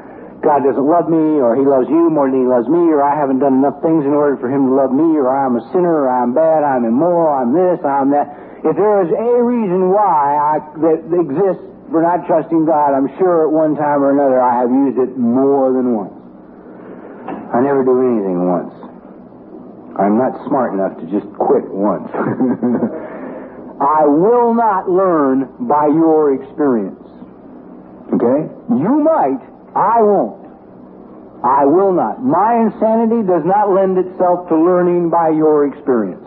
[0.45, 3.17] God doesn't love me, or He loves you more than He loves me, or I
[3.17, 6.05] haven't done enough things in order for Him to love me, or I'm a sinner,
[6.05, 8.29] or I'm bad, I'm immoral, I'm this, I'm that.
[8.61, 13.49] If there is a reason why I, that exists for not trusting God, I'm sure
[13.49, 16.13] at one time or another I have used it more than once.
[17.53, 18.73] I never do anything once.
[19.97, 22.09] I'm not smart enough to just quit once.
[23.81, 27.01] I will not learn by your experience.
[28.13, 28.49] Okay?
[28.69, 29.39] You might,
[29.75, 30.47] I won't.
[31.43, 32.23] I will not.
[32.23, 36.23] My insanity does not lend itself to learning by your experience.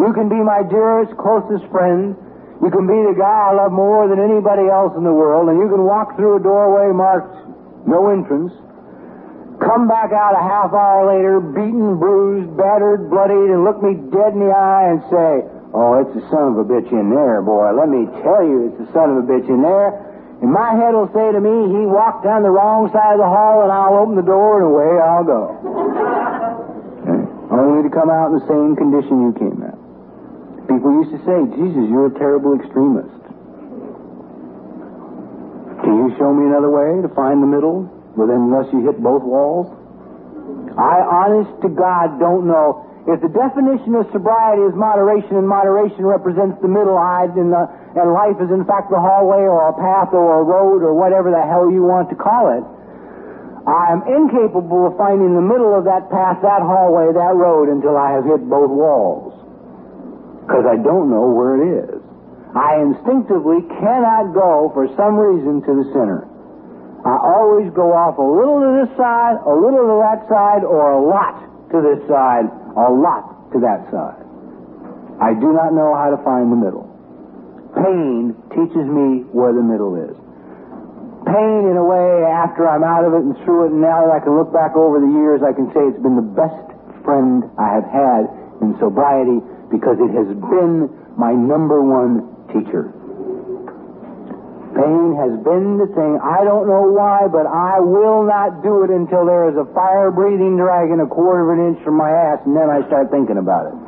[0.00, 2.16] You can be my dearest, closest friend.
[2.58, 5.62] You can be the guy I love more than anybody else in the world, and
[5.62, 7.38] you can walk through a doorway marked
[7.86, 8.52] no entrance,
[9.62, 14.34] come back out a half hour later, beaten, bruised, battered, bloodied, and look me dead
[14.34, 17.72] in the eye and say, Oh, it's the son of a bitch in there, boy.
[17.76, 20.08] Let me tell you, it's the son of a bitch in there.
[20.38, 23.26] And my head will say to me, he walked down the wrong side of the
[23.26, 25.42] hall, and I'll open the door, and away I'll go.
[27.50, 29.78] Only to come out in the same condition you came out.
[30.70, 33.18] People used to say, Jesus, you're a terrible extremist.
[35.82, 37.88] Can you show me another way to find the middle?
[38.14, 39.66] Well, unless you hit both walls?
[40.78, 42.84] I, honest to God, don't know.
[43.08, 47.64] If the definition of sobriety is moderation, and moderation represents the middle, I, and, the,
[47.96, 51.30] and life is in fact the hallway or a path or a road or whatever
[51.30, 52.64] the hell you want to call it,
[53.68, 57.96] I am incapable of finding the middle of that path, that hallway, that road until
[57.96, 59.36] I have hit both walls
[60.48, 62.00] because I don't know where it is.
[62.56, 66.24] I instinctively cannot go for some reason to the center.
[67.04, 70.96] I always go off a little to this side, a little to that side, or
[70.96, 74.24] a lot to this side, a lot to that side.
[75.20, 76.87] I do not know how to find the middle.
[77.76, 80.16] Pain teaches me where the middle is.
[81.28, 84.12] Pain, in a way, after I'm out of it and through it, and now that
[84.16, 86.64] I can look back over the years, I can say it's been the best
[87.04, 88.22] friend I have had
[88.64, 90.88] in sobriety because it has been
[91.20, 92.88] my number one teacher.
[94.72, 96.20] Pain has been the thing.
[96.22, 100.10] I don't know why, but I will not do it until there is a fire
[100.10, 103.36] breathing dragon a quarter of an inch from my ass, and then I start thinking
[103.36, 103.87] about it.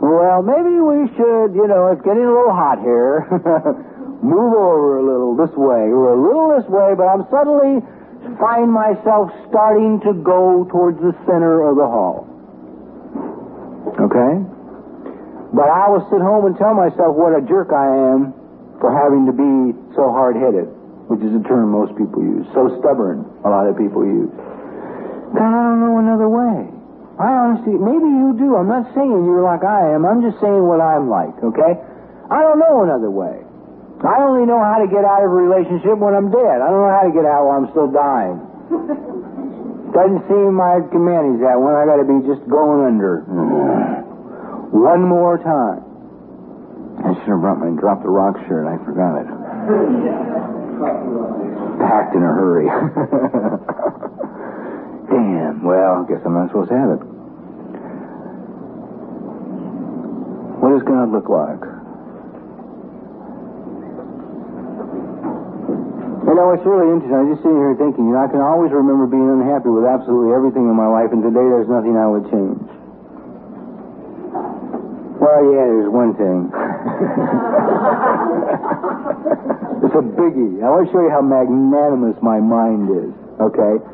[0.00, 3.28] Well, maybe we should, you know, it's getting a little hot here.
[4.24, 7.84] Move over a little this way, or a little this way, but I'm suddenly
[8.40, 12.24] find myself starting to go towards the center of the hall.
[14.00, 14.32] Okay?
[15.52, 18.32] But I will sit home and tell myself what a jerk I am
[18.80, 20.68] for having to be so hard headed,
[21.12, 22.48] which is a term most people use.
[22.56, 24.32] So stubborn, a lot of people use.
[25.36, 26.79] God, I don't know another way.
[27.20, 28.56] I honestly, maybe you do.
[28.56, 30.08] I'm not saying you're like I am.
[30.08, 31.76] I'm just saying what I'm like, okay?
[32.32, 33.44] I don't know another way.
[34.00, 36.64] I only know how to get out of a relationship when I'm dead.
[36.64, 38.40] I don't know how to get out while I'm still dying.
[39.92, 41.76] Doesn't seem my command that one.
[41.76, 43.20] I got to be just going under.
[43.28, 44.80] Mm-hmm.
[44.80, 45.84] One more time.
[47.04, 48.64] I should have brought my drop the rock shirt.
[48.64, 49.26] I forgot it.
[51.84, 52.70] Packed in a hurry.
[55.10, 55.64] Damn.
[55.64, 57.00] Well, I guess I'm not supposed to have it.
[60.60, 61.60] What does God look like?
[66.24, 67.16] You know, it's really interesting.
[67.16, 69.84] I was just sitting here thinking, you know, I can always remember being unhappy with
[69.84, 72.64] absolutely everything in my life, and today there's nothing I would change.
[75.20, 76.48] Well, yeah, there's one thing.
[79.84, 80.64] it's a biggie.
[80.64, 83.84] I want to show you how magnanimous my mind is, okay?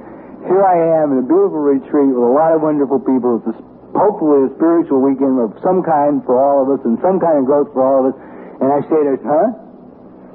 [0.46, 3.42] Here I am in a beautiful retreat with a lot of wonderful people.
[3.42, 3.58] It's a,
[3.96, 7.44] hopefully a spiritual weekend of some kind for all of us and some kind of
[7.48, 8.16] growth for all of us.
[8.60, 9.52] And I say to huh?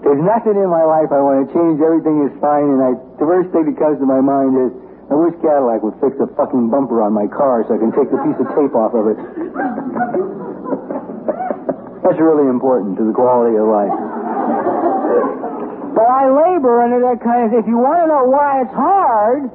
[0.02, 1.78] There's nothing in my life I want to change.
[1.78, 2.74] Everything is fine.
[2.74, 4.74] And I, the first thing that comes to my mind is,
[5.14, 8.10] I wish Cadillac would fix a fucking bumper on my car so I can take
[8.10, 9.20] the piece of tape off of it.
[12.02, 13.94] That's really important to the quality of life.
[15.94, 17.54] But I labor under that kind of.
[17.54, 19.54] If you want to know why it's hard,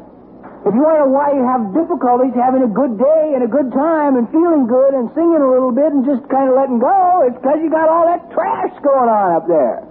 [0.66, 4.18] if you know why you have difficulties having a good day and a good time
[4.18, 7.38] and feeling good and singing a little bit and just kind of letting go, it's
[7.38, 9.87] because you got all that trash going on up there.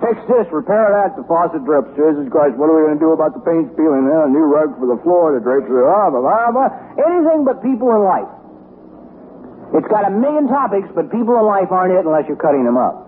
[0.00, 1.92] Fix this, repair that, the faucet drips.
[2.00, 4.08] Jesus Christ, what are we going to do about the paint peeling?
[4.08, 6.68] Uh, a new rug for the floor, the drapes, blah, blah, blah, blah.
[6.96, 8.28] Anything but people in life.
[9.76, 12.80] It's got a million topics, but people in life aren't it unless you're cutting them
[12.80, 13.04] up.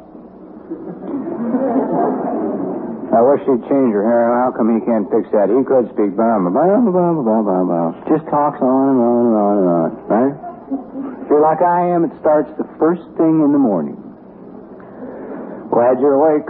[3.09, 4.29] I wish he'd change her hair.
[4.45, 5.49] How come he can't fix that?
[5.49, 6.13] He could speak.
[6.13, 6.45] Blah.
[8.05, 10.35] Just talks on and on and on and on, right?
[11.29, 13.97] You're like I am, it starts the first thing in the morning.
[15.73, 16.49] Glad you're awake.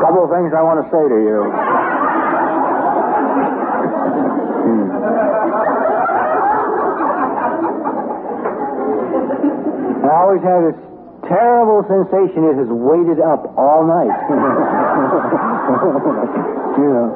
[0.00, 1.40] Couple of things I want to say to you.
[4.60, 4.86] hmm.
[10.04, 10.91] I always have this
[11.28, 14.10] terrible sensation it has waited up all night.
[16.78, 17.08] you know.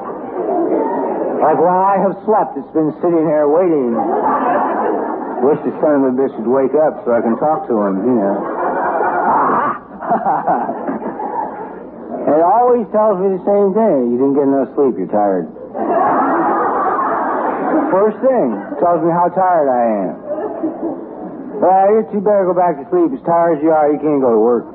[1.42, 3.92] Like while I have slept, it's been sitting there waiting.
[5.44, 8.00] Wish the son of a bitch would wake up so I can talk to him,
[8.02, 8.34] you know.
[12.34, 14.10] it always tells me the same thing.
[14.10, 15.46] You didn't get enough sleep, you're tired.
[17.92, 21.05] First thing, tells me how tired I am.
[21.56, 23.16] Well, you better go back to sleep.
[23.16, 24.66] As tired as you are, you can't go to work.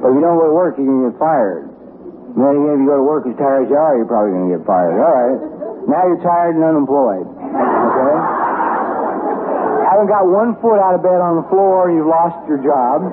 [0.00, 1.68] But if you don't go to work, you can get fired.
[2.34, 4.32] And then again, if you go to work as tired as you are, you're probably
[4.32, 4.96] going to get fired.
[4.96, 5.40] All right.
[5.88, 7.28] Now you're tired and unemployed.
[7.28, 8.16] Okay?
[9.92, 13.04] Haven't got one foot out of bed on the floor, you've lost your job.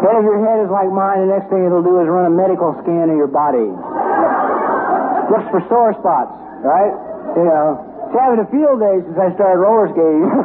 [0.00, 2.34] Then if your head is like mine, the next thing it'll do is run a
[2.34, 3.68] medical scan of your body.
[5.28, 6.32] Looks for sore spots,
[6.64, 6.94] right?
[7.36, 7.87] You know.
[8.12, 10.32] Having a field day since I started roller skating.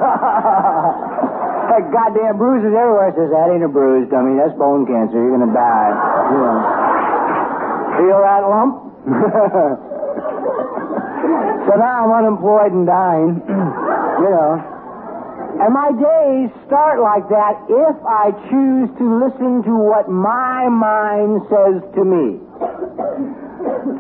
[1.93, 3.14] goddamn bruises everywhere.
[3.16, 4.36] Says that ain't a bruise, dummy.
[4.38, 5.18] That's bone cancer.
[5.18, 5.93] You're gonna die.
[6.34, 6.43] You.
[7.97, 8.74] Feel that lump?
[11.70, 13.41] so now I'm unemployed and dying.
[13.47, 14.59] you know.
[15.53, 21.45] And my days start like that if I choose to listen to what my mind
[21.45, 22.41] says to me.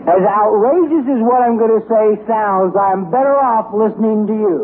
[0.03, 4.59] As outrageous as what I'm going to say sounds, I'm better off listening to you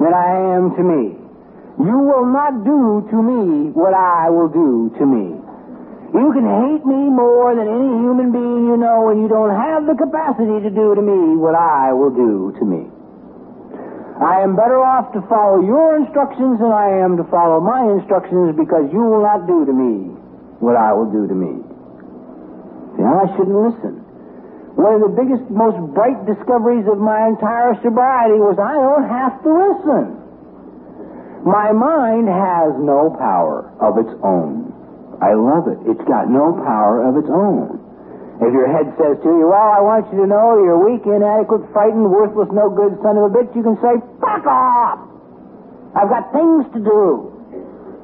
[0.00, 1.16] than I am to me.
[1.80, 5.40] You will not do to me what I will do to me.
[6.12, 9.88] You can hate me more than any human being you know, and you don't have
[9.88, 12.84] the capacity to do to me what I will do to me.
[14.20, 18.54] I am better off to follow your instructions than I am to follow my instructions
[18.54, 20.12] because you will not do to me
[20.60, 21.71] what I will do to me.
[23.00, 24.02] I shouldn't listen.
[24.76, 29.36] One of the biggest, most bright discoveries of my entire sobriety was I don't have
[29.44, 30.04] to listen.
[31.44, 34.72] My mind has no power of its own.
[35.20, 35.78] I love it.
[35.86, 37.78] It's got no power of its own.
[38.42, 41.68] If your head says to you, well, I want you to know you're weak, inadequate,
[41.70, 44.98] frightened, worthless, no good son of a bitch, you can say, fuck off!
[45.94, 47.30] I've got things to do.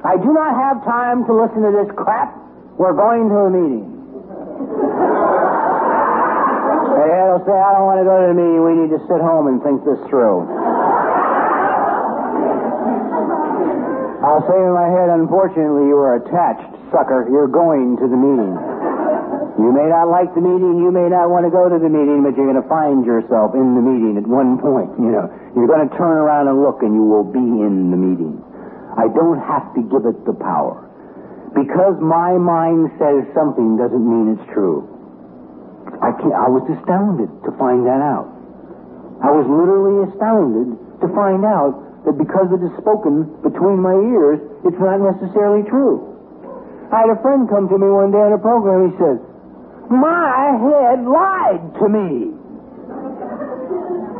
[0.05, 2.31] I do not have time to listen to this crap.
[2.79, 3.98] We're going to a meeting.
[6.99, 8.59] They'll say, I don't want to go to the meeting.
[8.59, 10.43] We need to sit home and think this through.
[14.19, 17.31] I'll say in my head, unfortunately, you are attached, sucker.
[17.31, 18.51] You're going to the meeting.
[19.59, 22.23] You may not like the meeting, you may not want to go to the meeting,
[22.23, 24.91] but you're going to find yourself in the meeting at one point.
[24.99, 27.99] You know, you're going to turn around and look, and you will be in the
[27.99, 28.43] meeting.
[28.99, 30.88] I don't have to give it the power.
[31.55, 34.85] Because my mind says something doesn't mean it's true.
[35.99, 38.29] I can't, I was astounded to find that out.
[39.19, 44.39] I was literally astounded to find out that because it is spoken between my ears,
[44.63, 46.07] it's not necessarily true.
[46.93, 48.89] I had a friend come to me one day on a program.
[48.89, 49.17] He said,
[49.91, 52.33] My head lied to me.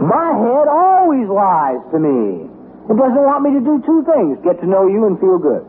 [0.04, 2.50] My head always lies to me.
[2.90, 5.64] It doesn't want me to do two things get to know you and feel good.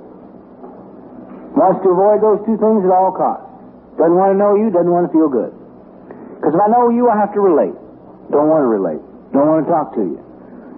[1.60, 3.44] Wants to avoid those two things at all costs.
[4.00, 5.52] Doesn't want to know you, doesn't want to feel good.
[6.40, 7.76] Because if I know you, I have to relate.
[8.32, 9.02] Don't want to relate.
[9.36, 10.16] Don't want to talk to you.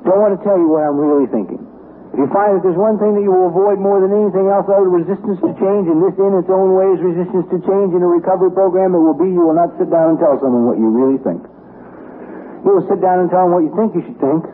[0.03, 1.63] Don't want to tell you what I'm really thinking.
[2.11, 4.67] If you find that there's one thing that you will avoid more than anything else
[4.67, 8.03] other resistance to change, and this in its own way is resistance to change in
[8.03, 10.83] a recovery program, it will be you will not sit down and tell someone what
[10.83, 11.47] you really think.
[12.67, 14.51] You will sit down and tell them what you think you should think.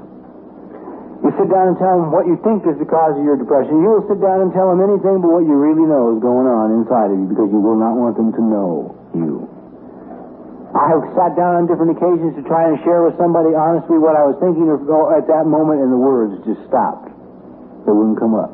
[1.19, 3.83] You sit down and tell them what you think is the cause of your depression.
[3.83, 6.47] You will sit down and tell them anything but what you really know is going
[6.47, 9.51] on inside of you because you will not want them to know you.
[10.79, 14.15] I have sat down on different occasions to try and share with somebody honestly what
[14.15, 17.09] I was thinking at that moment, and the words just stopped.
[17.89, 18.53] They wouldn't come up.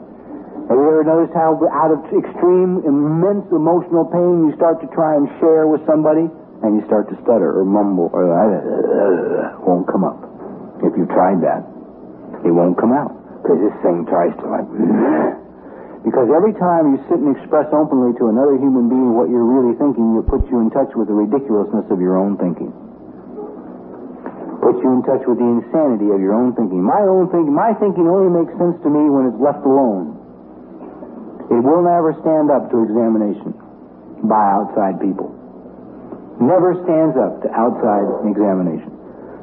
[0.71, 5.19] Have you ever noticed how, out of extreme, immense emotional pain, you start to try
[5.19, 6.31] and share with somebody,
[6.63, 10.23] and you start to stutter or mumble or uh, won't come up?
[10.87, 11.67] If you've tried that,
[12.45, 14.69] it won't come out because this thing tries to like.
[16.05, 19.73] Because every time you sit and express openly to another human being what you're really
[19.81, 22.69] thinking, it puts you in touch with the ridiculousness of your own thinking.
[24.61, 26.85] Puts you in touch with the insanity of your own thinking.
[26.85, 30.13] My own thinking, my thinking only makes sense to me when it's left alone.
[31.49, 33.57] It will never stand up to examination
[34.29, 35.33] by outside people.
[36.37, 38.93] Never stands up to outside examination.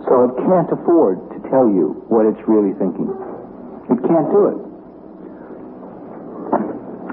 [0.06, 3.10] So it can't afford tell you what it's really thinking.
[3.90, 4.60] It can't do it.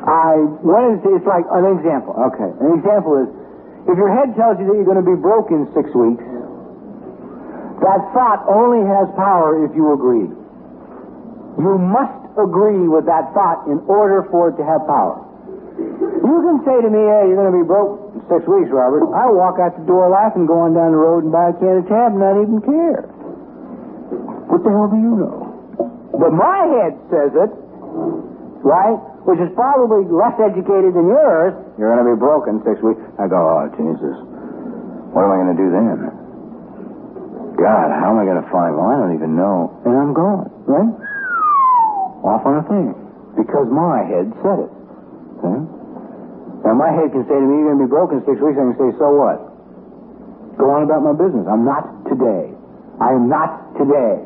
[0.08, 2.16] I what is it's like an example.
[2.32, 3.28] Okay, an example is
[3.88, 6.24] if your head tells you that you're going to be broke in six weeks,
[7.84, 10.28] that thought only has power if you agree.
[11.60, 15.20] You must agree with that thought in order for it to have power.
[15.78, 19.04] You can say to me, "Hey, you're going to be broke in six weeks, Robert."
[19.12, 21.86] I walk out the door laughing, going down the road and buy a can of
[21.88, 23.04] tab, and not even care.
[24.48, 25.36] What the hell do you know?
[26.16, 27.52] But my head says it,
[28.64, 28.98] right?
[29.28, 32.96] which is probably less educated than yours, you're going to be broke in six weeks.
[33.20, 34.16] I go, oh, Jesus.
[35.12, 36.00] What am I going to do then?
[37.60, 38.72] God, how am I going to find?
[38.72, 39.68] Well, I don't even know.
[39.84, 40.92] And I'm gone, right?
[42.24, 42.96] Off on a thing.
[43.36, 44.72] Because my head said it.
[45.44, 45.60] See?
[46.64, 48.56] Now, my head can say to me, you're going to be broke in six weeks.
[48.56, 49.44] I can say, so what?
[50.56, 51.44] Go on about my business.
[51.44, 52.48] I'm not today.
[52.96, 54.24] I am not today.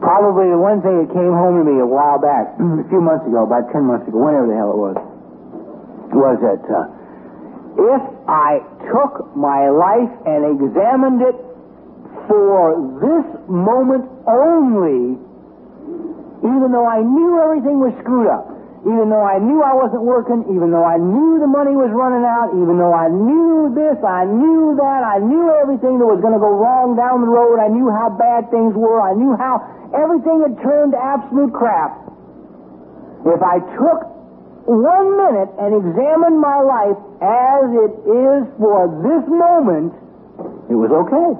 [0.00, 3.24] Probably the one thing that came home to me a while back, a few months
[3.24, 4.96] ago, about ten months ago, whenever the hell it was,
[6.12, 6.84] was that uh,
[7.80, 8.60] if I
[8.92, 11.36] took my life and examined it
[12.28, 15.16] for this moment only,
[16.44, 18.52] even though I knew everything was screwed up,
[18.86, 22.22] even though I knew I wasn't working, even though I knew the money was running
[22.22, 26.36] out, even though I knew this, I knew that, I knew everything that was going
[26.36, 29.58] to go wrong down the road, I knew how bad things were, I knew how
[29.94, 31.98] everything had turned to absolute crap.
[33.26, 34.00] If I took
[34.66, 39.94] one minute and examined my life as it is for this moment,
[40.70, 41.30] it was okay.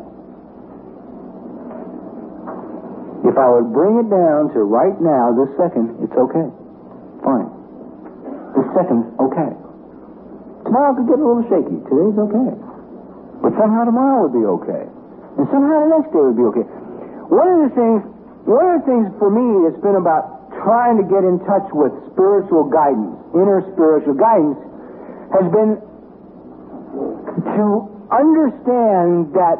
[3.26, 6.46] If I would bring it down to right now, this second, it's okay.
[7.26, 7.50] Fine.
[8.54, 9.50] This second's okay.
[10.62, 11.78] Tomorrow could get a little shaky.
[11.90, 12.50] Today's okay.
[13.42, 14.86] But somehow tomorrow would be okay.
[15.38, 16.66] And somehow the next day would be okay.
[17.26, 18.00] One of the things,
[18.46, 21.90] one of the things for me that's been about trying to get in touch with
[22.14, 24.58] spiritual guidance, inner spiritual guidance,
[25.34, 25.82] has been
[27.58, 27.66] to
[28.14, 29.58] understand that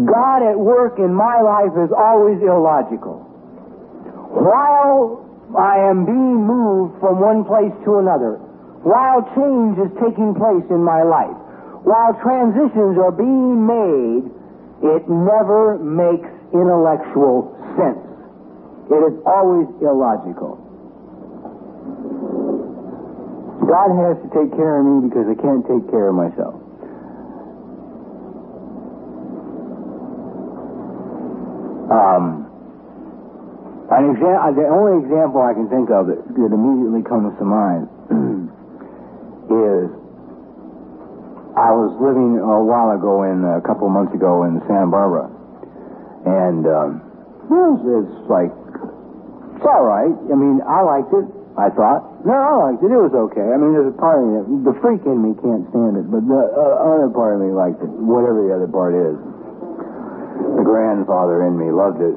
[0.00, 3.20] God at work in my life is always illogical.
[4.32, 5.20] While
[5.58, 8.40] I am being moved from one place to another,
[8.80, 11.36] while change is taking place in my life,
[11.84, 14.24] while transitions are being made,
[14.80, 18.00] it never makes intellectual sense.
[18.90, 20.58] It is always illogical.
[23.66, 26.58] God has to take care of me because I can't take care of myself.
[31.90, 32.46] Um,
[33.90, 37.90] an exa- the only example I can think of that, that immediately comes to mind
[39.50, 39.90] is
[41.58, 45.26] I was living a while ago in a couple months ago in Santa Barbara,
[46.26, 47.00] and um,
[47.48, 48.52] well, it's like
[49.60, 50.12] it's all right.
[50.12, 51.28] I mean, I liked it.
[51.58, 52.24] I thought.
[52.24, 52.88] No, I liked it.
[52.88, 53.44] It was okay.
[53.44, 56.24] I mean, there's a part of me, the freak in me can't stand it, but
[56.24, 59.16] the uh, other part of me liked it, whatever the other part is.
[60.56, 62.16] The grandfather in me loved it.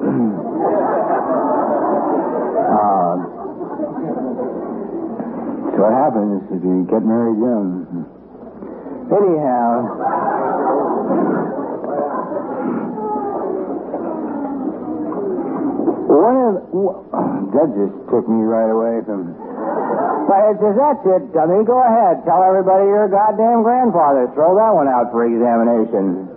[2.80, 3.18] um,
[5.74, 8.08] so what happens if you get married young.
[9.12, 10.33] Anyhow.
[16.14, 16.54] One of
[17.58, 19.34] that just took me right away from.
[20.24, 21.66] But says, that's it, dummy.
[21.66, 22.22] Go ahead.
[22.24, 24.30] Tell everybody you're a goddamn grandfather.
[24.32, 26.30] Throw that one out for examination.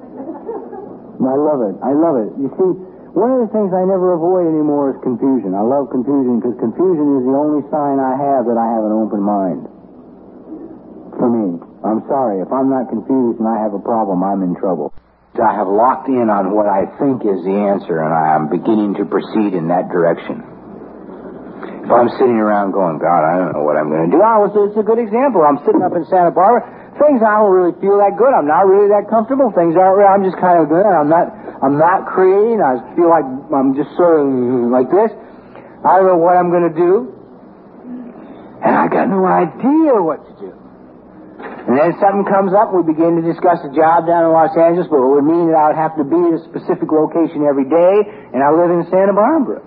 [1.23, 1.75] I love it.
[1.81, 2.29] I love it.
[2.41, 2.71] You see,
[3.15, 5.55] one of the things I never avoid anymore is confusion.
[5.55, 8.93] I love confusion because confusion is the only sign I have that I have an
[8.97, 9.61] open mind.
[11.17, 11.57] For me.
[11.85, 12.41] I'm sorry.
[12.41, 14.93] If I'm not confused and I have a problem, I'm in trouble.
[15.39, 18.97] I have locked in on what I think is the answer, and I am beginning
[18.97, 20.41] to proceed in that direction.
[21.87, 24.19] If I'm sitting around going, God, I don't know what I'm going to do.
[24.19, 25.47] I was, it's a good example.
[25.47, 26.67] I'm sitting up in Santa Barbara.
[26.99, 28.33] Things I don't really feel that good.
[28.33, 29.53] I'm not really that comfortable.
[29.53, 30.01] Things aren't.
[30.01, 30.81] Really, I'm just kind of good.
[30.81, 31.29] I'm not.
[31.61, 32.57] I'm not creating.
[32.57, 33.23] I feel like
[33.53, 34.27] I'm just sort of
[34.73, 35.13] like this.
[35.85, 37.13] I don't know what I'm going to do,
[38.65, 40.56] and I got no idea what to do.
[41.67, 44.87] And then something comes up, we begin to discuss a job down in Los Angeles,
[44.87, 47.67] but it would mean that I would have to be at a specific location every
[47.67, 47.95] day,
[48.31, 49.59] and I live in Santa Barbara.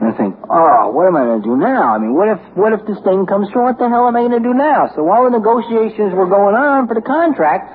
[0.00, 1.92] And I think, oh, what am I going to do now?
[1.92, 3.68] I mean, what if what if this thing comes through?
[3.68, 4.90] What the hell am I going to do now?
[4.96, 7.68] So while the negotiations were going on for the contract,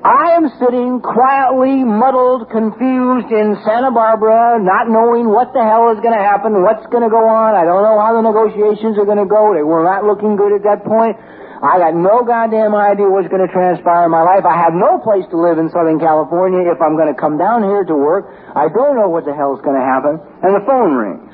[0.00, 6.00] I am sitting quietly, muddled, confused in Santa Barbara, not knowing what the hell is
[6.00, 7.52] going to happen, what's going to go on.
[7.52, 9.52] I don't know how the negotiations are going to go.
[9.52, 11.20] They were not looking good at that point.
[11.60, 14.48] I got no goddamn idea what's going to transpire in my life.
[14.48, 17.60] I have no place to live in Southern California if I'm going to come down
[17.68, 18.32] here to work.
[18.56, 20.16] I don't know what the hell's going to happen.
[20.40, 21.28] And the phone rings.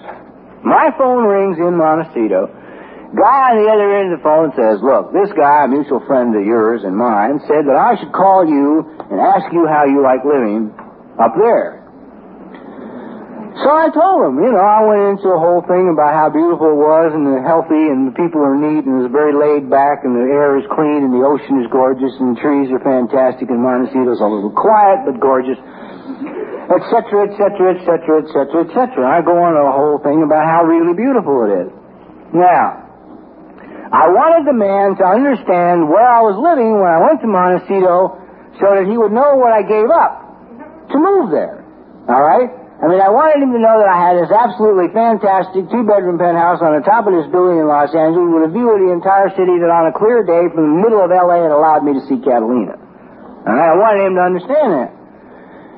[0.66, 2.50] My phone rings in Montecito.
[3.14, 6.34] Guy on the other end of the phone says, look, this guy, a mutual friend
[6.34, 10.02] of yours and mine, said that I should call you and ask you how you
[10.02, 10.74] like living
[11.22, 11.85] up there.
[13.56, 16.76] So I told him, you know, I went into a whole thing about how beautiful
[16.76, 20.04] it was and the healthy and the people are neat and it's very laid back
[20.04, 23.48] and the air is clean and the ocean is gorgeous and the trees are fantastic
[23.48, 25.56] and Montecito's a little quiet but gorgeous,
[26.68, 29.08] etc., etc., etc., etc., etc.
[29.08, 31.70] I go on a whole thing about how really beautiful it is.
[32.36, 32.84] Now,
[33.88, 38.20] I wanted the man to understand where I was living when I went to Montecito
[38.60, 40.92] so that he would know what I gave up.
[40.92, 41.64] to move there.
[42.12, 42.65] All right?
[42.76, 46.60] I mean, I wanted him to know that I had this absolutely fantastic two-bedroom penthouse
[46.60, 49.32] on the top of this building in Los Angeles with a view of the entire
[49.32, 51.48] city that on a clear day from the middle of L.A.
[51.48, 52.76] it allowed me to see Catalina.
[53.48, 54.92] And I wanted him to understand that.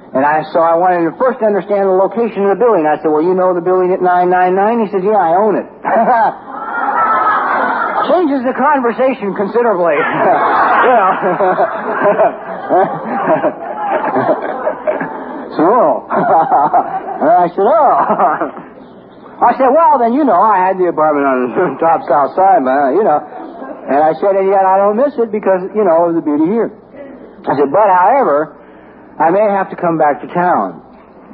[0.09, 2.89] And I so I wanted him to first understand the location of the building.
[2.89, 4.89] I said, well, you know the building at 999?
[4.89, 5.69] He said, yeah, I own it.
[8.09, 9.95] Changes the conversation considerably.
[10.01, 11.13] you know.
[15.61, 16.08] so,
[17.43, 18.69] I said, oh.
[19.39, 22.59] I said, well, then, you know, I had the apartment on the top south side,
[22.67, 23.23] man, you know.
[23.89, 26.51] And I said, and yet I don't miss it because, you know, of the beauty
[26.51, 26.75] here.
[27.47, 28.59] I said, but, however,
[29.17, 30.83] I may have to come back to town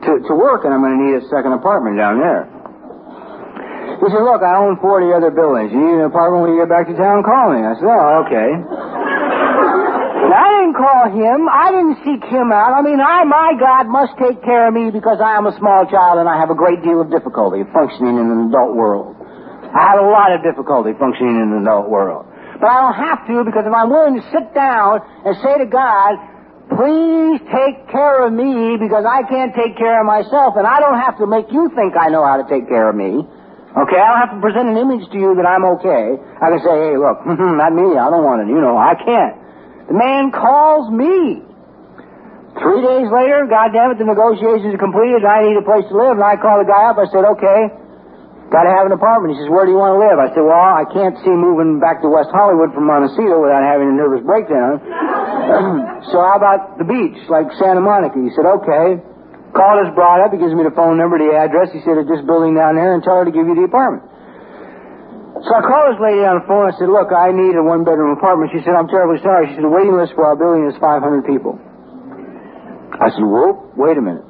[0.05, 2.45] to, to work, and I'm going to need a second apartment down there.
[4.05, 5.72] He said, look, I own 40 other buildings.
[5.72, 7.24] You need an apartment when you get back to town?
[7.24, 7.64] Call me.
[7.64, 8.49] I said, oh, okay.
[10.64, 11.44] Didn't call him.
[11.44, 12.72] I didn't seek him out.
[12.72, 15.84] I mean, I, my God, must take care of me because I am a small
[15.84, 19.12] child and I have a great deal of difficulty functioning in an adult world.
[19.76, 22.24] I have a lot of difficulty functioning in an adult world.
[22.64, 25.68] But I don't have to because if I'm willing to sit down and say to
[25.68, 26.16] God,
[26.72, 30.96] please take care of me because I can't take care of myself and I don't
[30.96, 33.20] have to make you think I know how to take care of me.
[33.20, 36.16] Okay, I don't have to present an image to you that I'm okay.
[36.40, 37.20] I can say, hey, look,
[37.60, 39.43] not me, I don't want it, you know, I can't.
[39.89, 41.45] The man calls me.
[42.55, 45.26] Three days later, God damn it, the negotiations are completed.
[45.26, 46.16] And I need a place to live.
[46.16, 46.97] And I call the guy up.
[46.97, 47.61] I said, okay,
[48.55, 49.35] got to have an apartment.
[49.35, 50.16] He says, where do you want to live?
[50.22, 53.91] I said, well, I can't see moving back to West Hollywood from Montecito without having
[53.91, 54.78] a nervous breakdown.
[56.14, 58.16] so how about the beach, like Santa Monica?
[58.22, 59.03] He said, okay.
[59.51, 60.30] Called his broad up.
[60.30, 61.74] He gives me the phone number, the address.
[61.74, 64.13] He said, this building down there and tell her to give you the apartment.
[65.45, 66.64] So I called this lady on the phone.
[66.64, 68.49] I said, look, I need a one-bedroom apartment.
[68.57, 69.53] She said, I'm terribly sorry.
[69.53, 71.61] She said, the waiting list for our building is 500 people.
[72.97, 74.24] I said, whoa, wait a minute.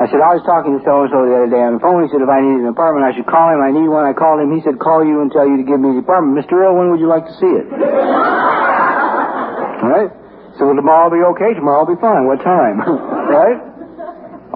[0.00, 2.00] I said, I was talking to so-and-so the other day on the phone.
[2.02, 3.60] He said, if I needed an apartment, I should call him.
[3.60, 4.08] I need one.
[4.08, 4.56] I called him.
[4.56, 6.40] He said, call you and tell you to give me the apartment.
[6.40, 6.56] Mr.
[6.56, 7.68] Earl, when would you like to see it?
[9.84, 10.08] right?
[10.56, 11.52] So will tomorrow be okay?
[11.52, 12.24] Tomorrow will be fine.
[12.24, 12.80] What time?
[13.36, 13.60] right?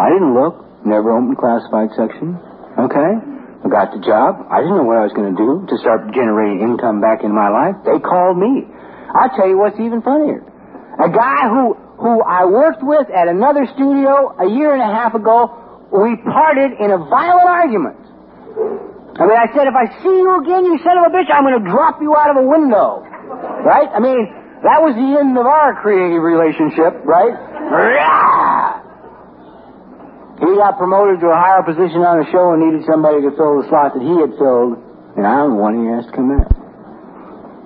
[0.01, 0.65] I didn't look.
[0.89, 2.41] Never opened classified section.
[2.81, 3.38] Okay?
[3.67, 4.47] Got the job.
[4.49, 7.35] I didn't know what I was going to do to start generating income back in
[7.35, 7.75] my life.
[7.83, 8.65] They called me.
[9.11, 10.41] I'll tell you what's even funnier.
[11.03, 15.13] A guy who, who I worked with at another studio a year and a half
[15.19, 15.51] ago,
[15.91, 17.99] we parted in a violent argument.
[19.19, 21.43] I mean, I said, if I see you again, you son of a bitch, I'm
[21.43, 23.03] going to drop you out of a window.
[23.67, 23.91] Right?
[23.91, 24.23] I mean,
[24.63, 27.35] that was the end of our creative relationship, right?
[30.39, 33.59] He got promoted to a higher position on the show and needed somebody to fill
[33.59, 34.79] the slot that he had filled,
[35.19, 36.47] and I'm the one he asked to come in.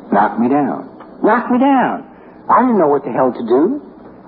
[0.08, 0.88] Knocked me down.
[1.20, 2.08] Knocked me down.
[2.48, 3.80] I didn't know what the hell to do.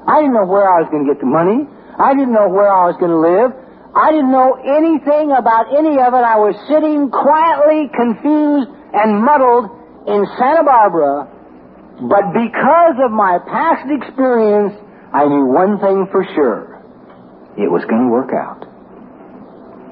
[0.04, 1.64] I didn't know where I was going to get the money.
[1.96, 3.48] I didn't know where I was going to live.
[3.96, 6.24] I didn't know anything about any of it.
[6.24, 9.72] I was sitting quietly confused and muddled
[10.04, 11.30] in Santa Barbara.
[12.04, 14.74] But because of my past experience,
[15.14, 16.73] I knew one thing for sure.
[17.56, 18.66] It was going to work out.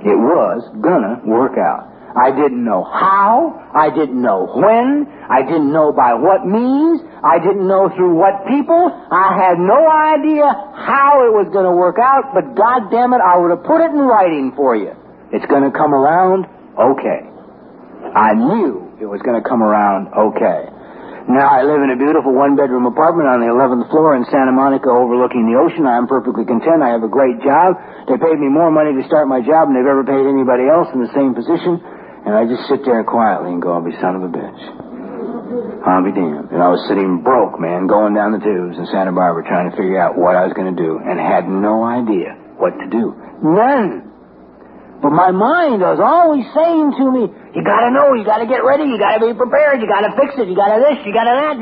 [0.03, 1.93] It was going to work out.
[2.13, 3.57] I didn't know how.
[3.73, 5.07] I didn't know when.
[5.31, 7.01] I didn't know by what means.
[7.23, 8.91] I didn't know through what people.
[8.93, 13.23] I had no idea how it was going to work out, but God damn it,
[13.23, 14.93] I would have put it in writing for you.
[15.33, 16.45] It's going to come around
[16.77, 17.25] okay.
[18.13, 20.69] I knew it was going to come around okay.
[21.31, 24.91] Now I live in a beautiful one-bedroom apartment on the 11th floor in Santa Monica
[24.91, 25.87] overlooking the ocean.
[25.87, 26.83] I am perfectly content.
[26.83, 27.79] I have a great job.
[28.11, 30.91] They paid me more money to start my job than they've ever paid anybody else
[30.91, 31.79] in the same position.
[32.27, 34.63] And I just sit there quietly and go, I'll be son of a bitch.
[35.87, 36.51] I'll be damned.
[36.51, 39.77] And I was sitting broke, man, going down the tubes in Santa Barbara trying to
[39.77, 43.15] figure out what I was going to do and had no idea what to do.
[43.43, 44.11] None.
[45.03, 48.85] But my mind was always saying to me, you gotta know, you gotta get ready,
[48.85, 51.57] you gotta be prepared, you gotta fix it, you gotta this, you gotta that,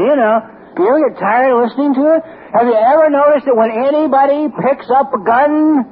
[0.00, 0.36] you know.
[0.76, 2.22] Do you ever get tired of listening to it?
[2.54, 5.84] Have you ever noticed that when anybody picks up a gun,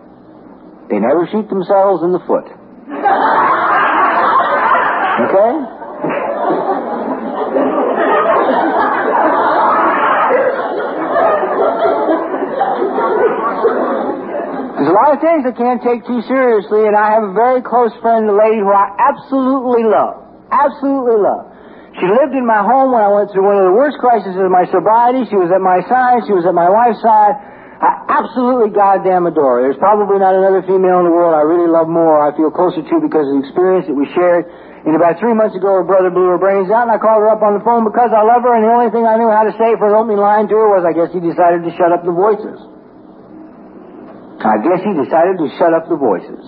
[0.88, 2.46] they never shoot themselves in the foot?
[5.16, 6.35] Okay?
[14.86, 17.58] There's a lot of things I can't take too seriously, and I have a very
[17.58, 20.46] close friend, a lady who I absolutely love.
[20.46, 21.42] Absolutely love.
[21.98, 24.46] She lived in my home when I went through one of the worst crises of
[24.46, 25.26] my sobriety.
[25.26, 26.22] She was at my side.
[26.30, 27.34] She was at my wife's side.
[27.82, 29.66] I absolutely goddamn adore her.
[29.66, 32.78] There's probably not another female in the world I really love more, I feel closer
[32.78, 34.46] to because of the experience that we shared.
[34.86, 37.30] And about three months ago, her brother blew her brains out, and I called her
[37.34, 39.42] up on the phone because I love her, and the only thing I knew how
[39.42, 41.90] to say for an opening line to her was, I guess he decided to shut
[41.90, 42.75] up the voices.
[44.40, 46.44] I guess he decided to shut up the voices.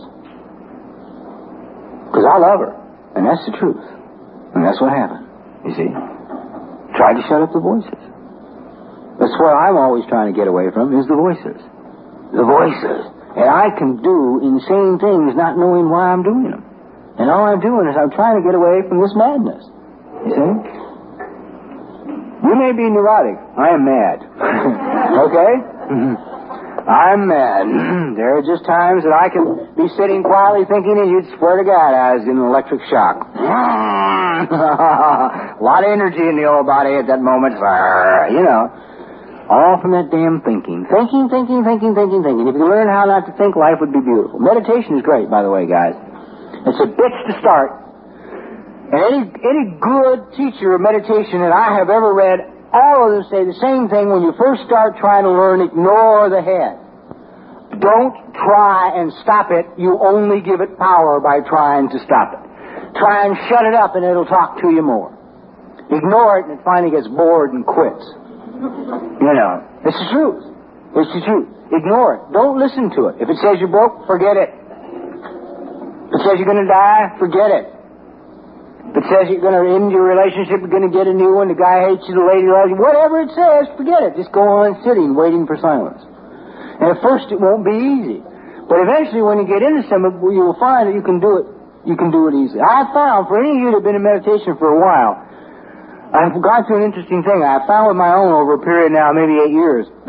[2.09, 2.73] Because I love her.
[3.17, 3.85] And that's the truth.
[4.55, 5.27] And that's what happened.
[5.65, 5.91] You see?
[6.97, 8.01] Tried to shut up the voices.
[9.21, 11.59] That's what I'm always trying to get away from, is the voices.
[12.33, 13.03] The voices.
[13.35, 16.65] And I can do insane things not knowing why I'm doing them.
[17.19, 19.65] And all I'm doing is I'm trying to get away from this madness.
[20.23, 20.53] You see?
[22.47, 23.37] You may be neurotic.
[23.59, 24.19] I am mad.
[25.27, 25.53] okay?
[25.91, 26.38] Mm-hmm.
[26.89, 27.69] I'm mad.
[28.17, 31.65] there are just times that I can be sitting quietly thinking, and you'd swear to
[31.69, 33.29] God I was in an electric shock.
[33.37, 37.61] a lot of energy in the old body at that moment.
[38.29, 38.69] You know.
[39.49, 40.85] All from that damn thinking.
[40.93, 42.45] Thinking, thinking, thinking, thinking, thinking.
[42.53, 44.37] If you learn how not to think, life would be beautiful.
[44.37, 45.97] Meditation is great, by the way, guys.
[46.69, 47.73] It's a bitch to start.
[48.93, 53.25] And any, any good teacher of meditation that I have ever read, all of them
[53.33, 56.77] say the same thing when you first start trying to learn, ignore the head.
[57.81, 59.65] Don't try and stop it.
[59.79, 62.43] You only give it power by trying to stop it.
[62.97, 65.15] Try and shut it up and it'll talk to you more.
[65.89, 68.05] Ignore it and it finally gets bored and quits.
[68.59, 70.43] You know, it's the truth.
[70.97, 71.49] It's the truth.
[71.73, 72.23] Ignore it.
[72.33, 73.21] Don't listen to it.
[73.21, 74.51] If it says you're broke, forget it.
[76.09, 77.78] If it says you're going to die, forget it.
[78.97, 81.53] It says you're going to end your relationship, you're going to get a new one,
[81.53, 84.17] the guy hates you, the lady loves you, whatever it says, forget it.
[84.17, 86.01] Just go on sitting, waiting for silence.
[86.81, 88.19] And at first it won't be easy.
[88.65, 91.21] But eventually when you get into some, of it, you will find that you can
[91.21, 91.47] do it.
[91.85, 92.61] You can do it easily.
[92.61, 95.21] I found, for any of you that have been in meditation for a while,
[96.09, 97.45] I've gone through an interesting thing.
[97.45, 99.85] I found with my own over a period now, maybe eight years,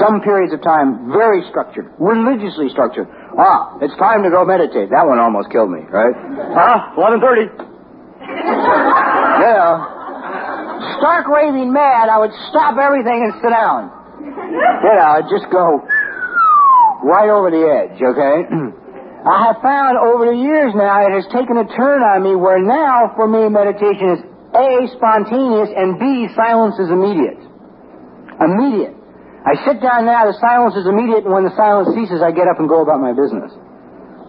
[0.00, 3.08] some periods of time very structured, religiously structured.
[3.36, 4.90] Ah, it's time to go meditate.
[4.90, 6.14] That one almost killed me, right?
[6.56, 7.50] Ah, 11.30.
[9.44, 9.94] yeah.
[10.98, 13.90] Stark raving mad, I would stop everything and sit down.
[14.20, 15.82] You know, I'd just go
[17.04, 18.36] right over the edge, okay?
[19.24, 22.60] I have found over the years now it has taken a turn on me where
[22.60, 24.20] now for me meditation is
[24.54, 27.40] a, spontaneous, and B, silence is immediate.
[28.38, 28.94] Immediate.
[29.44, 32.48] I sit down now, the silence is immediate, and when the silence ceases, I get
[32.48, 33.52] up and go about my business.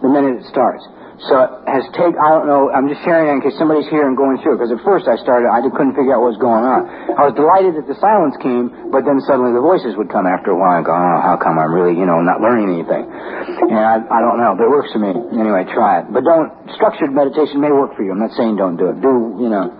[0.04, 0.84] The minute it starts.
[1.24, 4.04] So it has take, I don't know, I'm just sharing it in case somebody's here
[4.04, 6.42] and going through it, because at first I started, I couldn't figure out what was
[6.44, 6.84] going on.
[7.16, 10.52] I was delighted that the silence came, but then suddenly the voices would come after
[10.52, 13.08] a while and go, oh, how come I'm really, you know, not learning anything?
[13.08, 15.16] And I, I don't know, but it works for me.
[15.16, 16.12] Anyway, try it.
[16.12, 18.12] But don't, structured meditation may work for you.
[18.12, 19.00] I'm not saying don't do it.
[19.00, 19.72] Do, you know,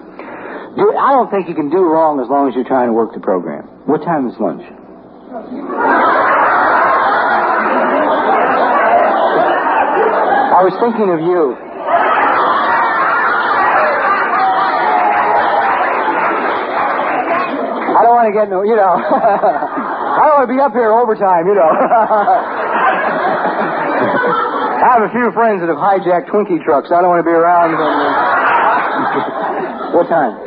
[0.72, 3.12] do, I don't think you can do wrong as long as you're trying to work
[3.12, 3.68] the program.
[3.84, 4.64] What time is lunch?
[5.26, 5.34] I
[10.62, 11.58] was thinking of you.
[17.90, 18.86] I don't want to get no, you know.
[18.86, 21.70] I don't want to be up here overtime, you know.
[24.78, 26.94] I have a few friends that have hijacked Twinkie trucks.
[26.94, 27.82] I don't want to be around them.
[29.98, 30.38] what time?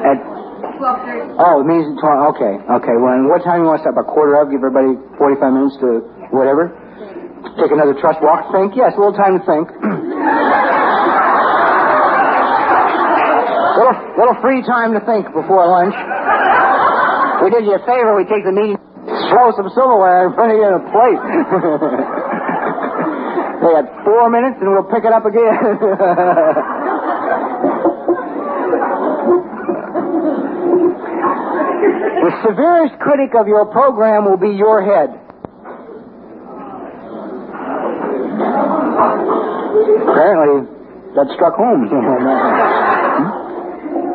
[0.00, 0.31] At 12.30.
[1.38, 2.34] Oh, it means 12.
[2.36, 2.96] Okay, okay.
[2.98, 3.94] Well, and what time you want to start?
[3.96, 4.50] About quarter of?
[4.50, 6.00] Give everybody 45 minutes to
[6.34, 6.70] whatever?
[7.58, 8.52] Take another trust walk?
[8.54, 8.76] Think?
[8.76, 9.66] Yes, a little time to think.
[13.78, 15.94] little, little free time to think before lunch.
[17.42, 18.14] We did you a favor.
[18.14, 18.78] We take the meeting,
[19.34, 21.18] throw some silverware in front of you in a plate.
[23.66, 25.58] they had four minutes, and we'll pick it up again.
[32.42, 35.10] severest critic of your program will be your head.
[40.08, 40.66] Apparently,
[41.14, 41.88] that struck home.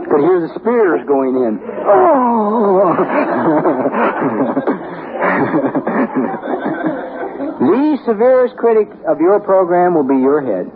[0.07, 1.59] Could hear the spears going in.
[1.83, 2.95] Oh!
[7.59, 10.71] the severest critic of your program will be your head.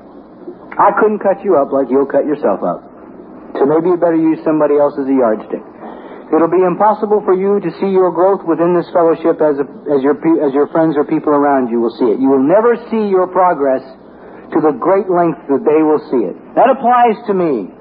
[0.77, 2.83] I couldn't cut you up like you'll cut yourself up.
[3.55, 5.63] So maybe you better use somebody else as a yardstick.
[6.31, 9.99] It'll be impossible for you to see your growth within this fellowship as, a, as,
[9.99, 12.23] your, as your friends or people around you will see it.
[12.23, 13.83] You will never see your progress
[14.55, 16.35] to the great length that they will see it.
[16.55, 17.71] That applies to me.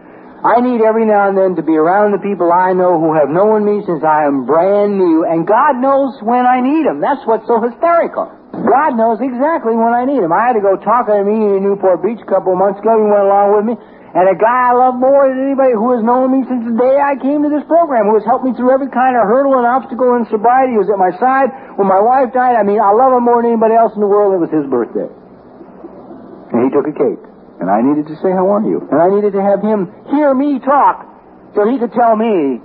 [0.40, 3.28] I need every now and then to be around the people I know who have
[3.28, 6.98] known me since I am brand new, and God knows when I need them.
[6.98, 8.24] That's what's so hysterical.
[8.50, 10.32] God knows exactly when I need them.
[10.32, 12.80] I had to go talk at a meeting in Newport Beach a couple of months
[12.80, 12.96] ago.
[12.96, 13.74] He went along with me.
[14.10, 16.98] And a guy I love more than anybody who has known me since the day
[16.98, 19.62] I came to this program, who has helped me through every kind of hurdle and
[19.62, 22.58] obstacle in sobriety, who was at my side when my wife died.
[22.58, 24.34] I mean, I love him more than anybody else in the world.
[24.34, 25.06] It was his birthday.
[25.06, 27.22] And he took a cake.
[27.62, 28.82] And I needed to say, how are you?
[28.90, 31.06] And I needed to have him hear me talk
[31.54, 32.58] so he could tell me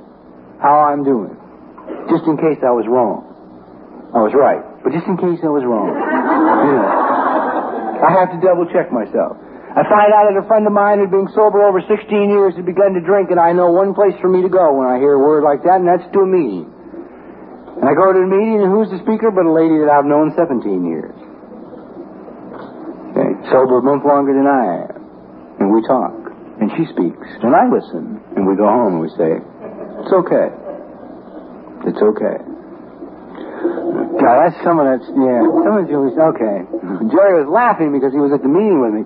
[0.57, 1.37] how I'm doing.
[2.09, 3.21] Just in case I was wrong.
[4.17, 4.65] I was right.
[4.81, 5.93] but just in case I was wrong.
[6.65, 6.89] you know,
[8.01, 9.37] I have to double check myself.
[9.75, 11.91] I find out that a friend of mine who'd been sober over 16
[12.31, 14.87] years had begun to drink, and I know one place for me to go when
[14.87, 16.71] I hear a word like that, and that's to a meeting.
[17.75, 20.07] And I go to the meeting, and who's the speaker but a lady that I've
[20.07, 21.11] known 17 years?
[23.11, 24.95] Okay, sober a month longer than I am.
[25.59, 26.23] And we talk,
[26.63, 30.47] and she speaks, and I listen, and we go home and we say, it's okay.
[31.91, 32.37] It's okay.
[34.23, 36.57] God, that's some of that, yeah, some of it okay.
[37.11, 39.03] Jerry was laughing because he was at the meeting with me.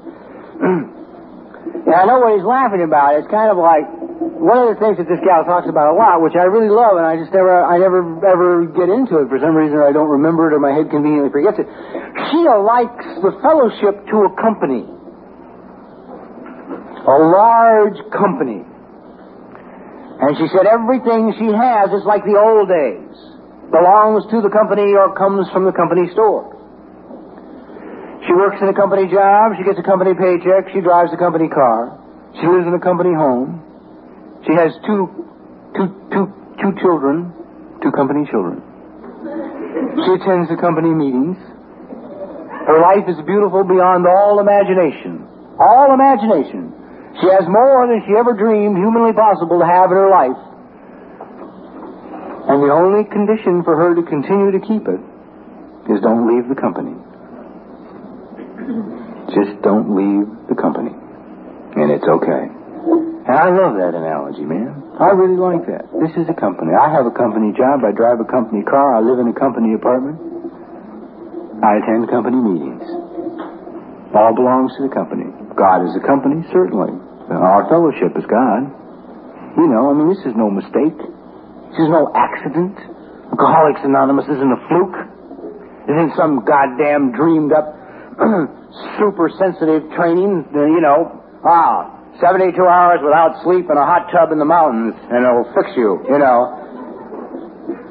[1.88, 3.16] yeah, I know what he's laughing about.
[3.16, 3.88] It's kind of like
[4.20, 6.99] one of the things that this gal talks about a lot, which I really love,
[6.99, 9.80] and I just never, I never ever get into it for some reason.
[9.80, 11.68] I don't remember it, or my head conveniently forgets it.
[12.32, 14.84] She likes the fellowship to a company,
[17.07, 18.68] a large company,
[20.20, 23.16] and she said everything she has is like the old days,
[23.72, 26.59] belongs to the company or comes from the company store.
[28.30, 29.57] She works in a company job.
[29.57, 30.69] She gets a company paycheck.
[30.69, 31.97] She drives a company car.
[32.38, 33.57] She lives in a company home.
[34.45, 35.09] She has two,
[35.73, 36.30] two, two,
[36.61, 37.34] two children,
[37.82, 38.61] two company children.
[40.05, 41.41] She attends the company meetings.
[42.69, 45.25] Her life is beautiful beyond all imagination.
[45.57, 46.69] All imagination.
[47.17, 50.38] She has more than she ever dreamed humanly possible to have in her life.
[52.45, 55.01] And the only condition for her to continue to keep it
[55.89, 57.09] is don't leave the company.
[59.34, 60.93] Just don't leave the company.
[60.93, 62.43] And it's okay.
[62.49, 64.97] And I love that analogy, man.
[64.97, 65.89] I really like that.
[66.01, 66.74] This is a company.
[66.78, 67.82] I have a company job.
[67.82, 68.97] I drive a company car.
[68.97, 70.17] I live in a company apartment.
[71.61, 72.86] I attend company meetings.
[74.13, 75.30] All belongs to the company.
[75.53, 76.93] God is the company, certainly.
[77.30, 78.70] Our fellowship is God.
[79.57, 80.97] You know, I mean, this is no mistake.
[81.74, 82.78] This is no accident.
[83.30, 84.97] Alcoholics Anonymous isn't a fluke.
[85.86, 87.78] It isn't some goddamn dreamed up
[88.99, 94.39] super sensitive training, you know, ah, 72 hours without sleep in a hot tub in
[94.39, 96.51] the mountains, and it'll fix you, you know.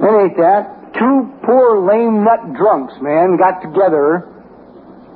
[0.05, 0.93] It ain't that.
[0.99, 4.29] Two poor lame nut drunks, man, got together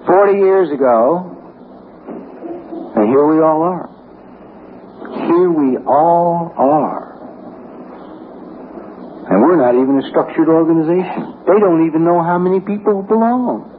[0.07, 1.29] 40 years ago,
[2.97, 3.89] and here we all are.
[5.29, 7.13] Here we all are.
[9.29, 11.45] And we're not even a structured organization.
[11.47, 13.72] They don't even know how many people belong.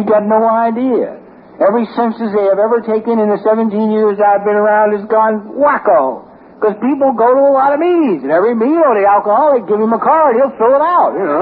[0.00, 1.20] He got no idea.
[1.60, 5.60] Every census they have ever taken in the 17 years I've been around has gone
[5.60, 6.24] wacko.
[6.56, 9.92] Because people go to a lot of meetings, and every meal the alcoholic give him
[9.92, 11.12] a card, he'll fill it out.
[11.12, 11.36] You know.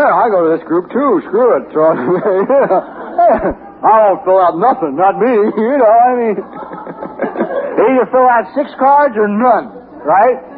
[0.20, 1.20] I go to this group too.
[1.28, 1.72] Screw it.
[1.72, 2.44] Away.
[3.80, 5.32] I won't fill out nothing, not me.
[5.56, 9.72] You know, I mean, either fill out six cards or none,
[10.04, 10.49] right?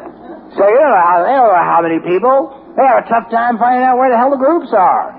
[0.53, 2.53] So you know how, they don't know how many people.
[2.77, 5.13] They have a tough time finding out where the hell the groups are.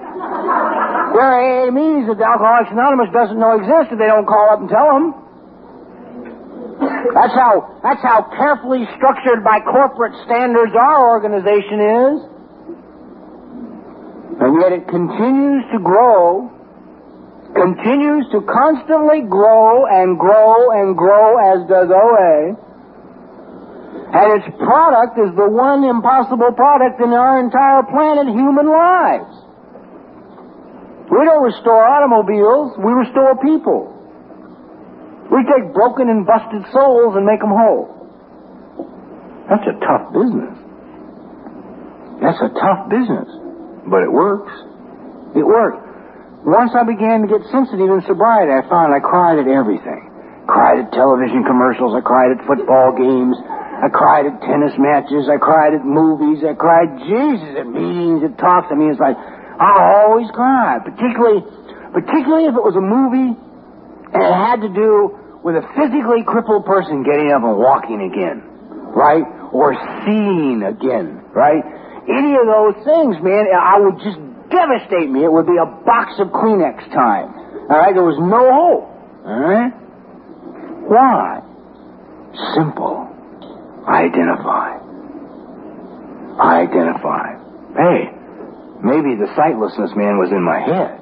[1.14, 4.62] There are AA meetings that Alcoholics Anonymous doesn't know exist if they don't call up
[4.62, 5.06] and tell them.
[7.14, 12.14] That's how, that's how carefully structured by corporate standards our organization is.
[14.38, 16.50] And yet it continues to grow,
[17.54, 22.58] continues to constantly grow and grow and grow as does OA.
[24.14, 29.34] And its product is the one impossible product in our entire planet, human lives.
[31.10, 33.90] We don't restore automobiles, we restore people.
[35.34, 37.90] We take broken and busted souls and make them whole.
[39.50, 40.54] That's a tough business.
[42.22, 43.26] That's a tough business.
[43.90, 44.54] But it works.
[45.34, 45.82] It works.
[46.46, 50.06] Once I began to get sensitive in sobriety, I found I cried at everything.
[50.46, 53.34] Cried at television commercials, I cried at football games,
[53.82, 55.26] I cried at tennis matches.
[55.26, 56.44] I cried at movies.
[56.46, 58.68] I cried, Jesus, at meetings, at talks.
[58.70, 61.42] I mean, it's like, I always cry, particularly,
[61.92, 66.64] particularly if it was a movie and it had to do with a physically crippled
[66.64, 68.42] person getting up and walking again,
[68.94, 69.26] right?
[69.52, 69.74] Or
[70.06, 71.62] seeing again, right?
[72.08, 74.18] Any of those things, man, I would just
[74.50, 75.24] devastate me.
[75.24, 77.30] It would be a box of Kleenex time.
[77.70, 77.94] All right?
[77.94, 78.90] There was no hope.
[79.24, 79.72] All right?
[80.84, 81.40] Why?
[82.54, 83.13] Simple.
[83.84, 84.80] Identify.
[86.40, 87.26] Identify.
[87.76, 88.00] Hey,
[88.82, 91.00] maybe the sightlessness man was in my head.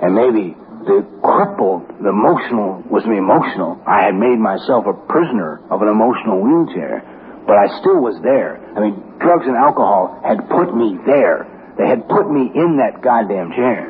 [0.00, 0.56] And maybe
[0.88, 3.76] the crippled, the emotional was me emotional.
[3.84, 7.04] I had made myself a prisoner of an emotional wheelchair,
[7.44, 8.56] but I still was there.
[8.72, 11.44] I mean, drugs and alcohol had put me there.
[11.76, 13.84] They had put me in that goddamn chair.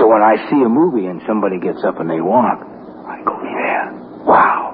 [0.00, 3.36] So when I see a movie and somebody gets up and they walk, I go,
[3.44, 3.92] yeah,
[4.24, 4.72] wow,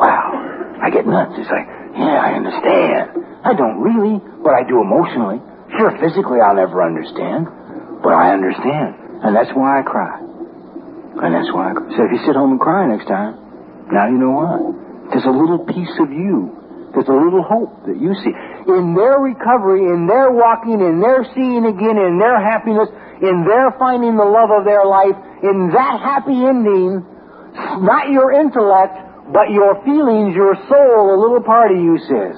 [0.00, 0.80] wow.
[0.80, 1.36] I get nuts.
[1.36, 3.04] It's like, Yeah, I understand.
[3.44, 5.38] I don't really, but I do emotionally.
[5.78, 7.46] Sure, physically I'll never understand,
[8.02, 9.22] but I understand.
[9.22, 10.18] And that's why I cry.
[10.18, 11.88] And that's why I cry.
[11.96, 13.38] So if you sit home and cry next time,
[13.92, 14.58] now you know why.
[15.12, 16.50] There's a little piece of you.
[16.94, 18.30] There's a little hope that you see.
[18.70, 22.88] In their recovery, in their walking, in their seeing again, in their happiness,
[23.20, 27.02] in their finding the love of their life, in that happy ending,
[27.82, 28.94] not your intellect,
[29.32, 32.36] but your feelings, your soul, a little part of you says,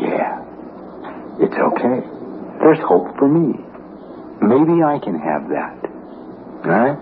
[0.00, 0.40] yeah,
[1.40, 2.00] it's okay.
[2.60, 3.54] There's hope for me.
[4.40, 5.78] Maybe I can have that.
[6.64, 6.96] Right?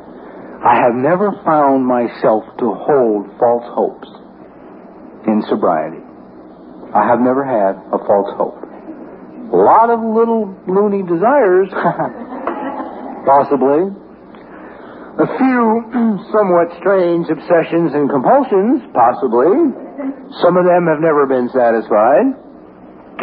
[0.65, 4.09] I have never found myself to hold false hopes
[5.27, 6.03] in sobriety.
[6.95, 8.63] I have never had a false hope.
[9.53, 11.69] A lot of little loony desires,
[13.27, 13.95] possibly.
[15.17, 15.65] A few
[16.29, 19.49] somewhat strange obsessions and compulsions, possibly.
[20.45, 22.37] Some of them have never been satisfied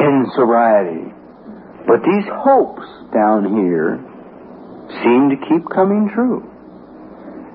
[0.01, 1.13] in sobriety.
[1.85, 4.01] But these hopes down here
[5.05, 6.41] seem to keep coming true.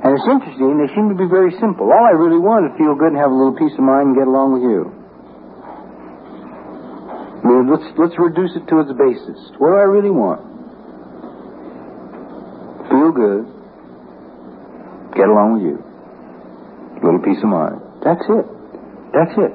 [0.06, 1.90] And it's interesting, they seem to be very simple.
[1.90, 4.14] All I really want is to feel good and have a little peace of mind
[4.14, 4.86] and get along with you.
[7.42, 9.50] I mean, let's, let's reduce it to its basis.
[9.58, 10.46] What do I really want?
[12.86, 13.57] Feel good.
[15.16, 15.76] Get along with you.
[15.80, 17.80] A little peace of mind.
[18.04, 18.46] That's it.
[19.14, 19.52] That's it.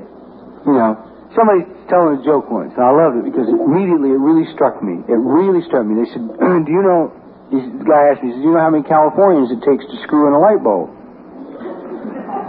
[0.65, 0.97] You know,
[1.35, 5.03] somebody telling a joke once, and I loved it because immediately it really struck me.
[5.05, 5.99] It really struck me.
[5.99, 6.23] They said,
[6.65, 7.11] "Do you know?"
[7.51, 10.33] This guy asked me, "Do you know how many Californians it takes to screw in
[10.33, 10.89] a light bulb?"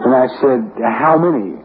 [0.07, 1.59] And I said, "How many?"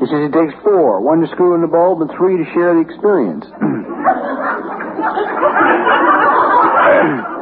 [0.00, 2.74] He says it takes four: one to screw in the bulb, and three to share
[2.74, 3.44] the experience.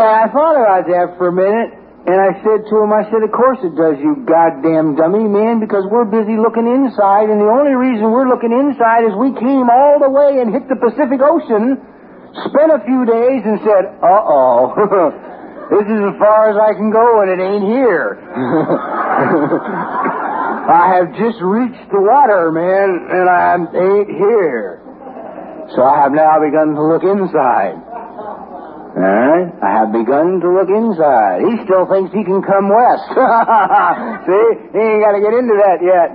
[0.00, 1.80] and I thought about that for a minute.
[2.00, 5.60] And I said to him, I said, of course it does, you goddamn dummy, man,
[5.60, 9.68] because we're busy looking inside, and the only reason we're looking inside is we came
[9.68, 11.76] all the way and hit the Pacific Ocean,
[12.48, 15.12] spent a few days, and said, uh-oh,
[15.76, 18.16] this is as far as I can go, and it ain't here.
[20.72, 24.80] I have just reached the water, man, and I ain't here.
[25.76, 27.89] So I have now begun to look inside.
[28.90, 29.46] All right?
[29.62, 31.46] I have begun to look inside.
[31.46, 33.06] He still thinks he can come west.
[34.26, 34.46] See?
[34.74, 36.10] He ain't got to get into that yet.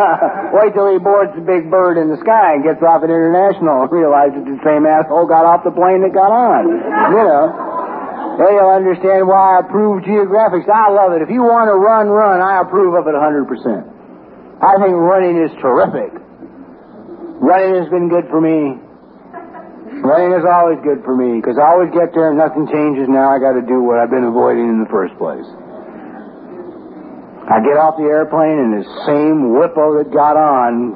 [0.54, 3.82] Wait till he boards the big bird in the sky and gets off at International
[3.82, 6.70] and realizes the same asshole got off the plane that got on.
[6.70, 7.44] You know.
[8.38, 10.70] Then you'll understand why I approve geographics.
[10.70, 11.26] I love it.
[11.26, 12.38] If you want to run, run.
[12.40, 13.42] I approve of it 100%.
[14.62, 16.14] I think running is terrific.
[17.42, 18.78] Running has been good for me.
[20.00, 23.04] Running is always good for me because I always get there and nothing changes.
[23.08, 25.44] Now I got to do what I've been avoiding in the first place.
[27.50, 30.94] I get off the airplane and the same whippo that got on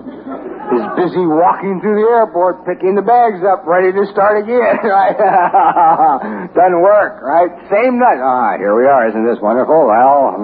[0.73, 4.79] is busy walking through the airport, picking the bags up, ready to start again.
[6.55, 7.51] Doesn't work, right?
[7.69, 8.23] Same nut.
[8.23, 9.09] Ah, here we are.
[9.11, 9.85] Isn't this wonderful?
[9.85, 10.39] Well,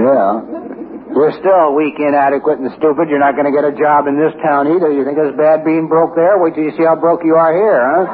[0.00, 0.79] yeah.
[1.10, 3.10] We're still weak, inadequate, and stupid.
[3.10, 4.94] You're not going to get a job in this town either.
[4.94, 6.38] You think it's bad being broke there?
[6.38, 8.06] Wait till you see how broke you are here, huh?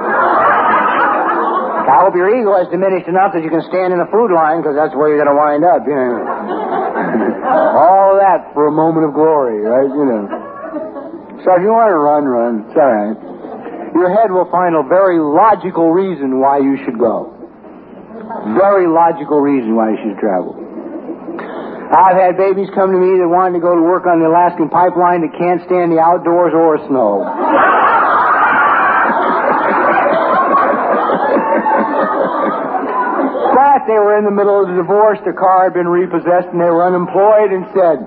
[1.87, 4.65] I hope your ego has diminished enough that you can stand in the food line,
[4.65, 5.85] because that's where you're going to wind up.
[5.85, 6.19] You know.
[7.77, 9.93] all that for a moment of glory, right?
[9.93, 10.25] You know.
[11.45, 12.65] So if you want to run, run.
[12.65, 13.17] It's all right.
[13.95, 17.33] Your head will find a very logical reason why you should go.
[18.57, 20.66] Very logical reason why you should travel.
[21.87, 24.69] I've had babies come to me that wanted to go to work on the Alaskan
[24.69, 27.23] pipeline that can't stand the outdoors or snow.
[33.55, 36.59] but they were in the middle of the divorce, their car had been repossessed, and
[36.59, 38.03] they were unemployed, and said,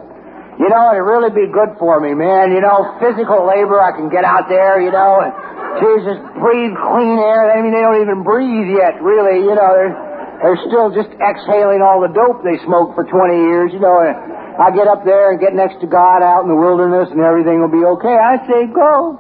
[0.60, 2.52] you know, it'd really be good for me, man.
[2.52, 5.32] You know, physical labor, I can get out there, you know, and
[5.80, 7.48] Jesus, breathe clean air.
[7.54, 9.72] I mean, they don't even breathe yet, really, you know.
[9.72, 10.09] They're,
[10.42, 14.00] they're still just exhaling all the dope they smoked for 20 years, you know.
[14.00, 17.60] I get up there and get next to God out in the wilderness and everything
[17.60, 18.16] will be okay.
[18.16, 19.20] I say, go.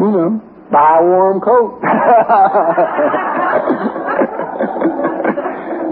[0.00, 0.40] You know,
[0.72, 1.80] buy a warm coat.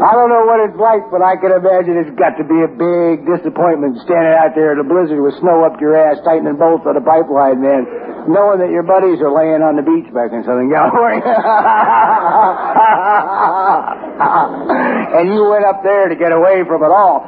[0.00, 2.72] I don't know what it's like, but I can imagine it's got to be a
[2.72, 6.88] big disappointment standing out there in a blizzard with snow up your ass, tightening bolts
[6.88, 7.84] on the pipeline, man,
[8.24, 11.20] knowing that your buddies are laying on the beach back in Southern California.
[15.20, 17.20] and you went up there to get away from it all.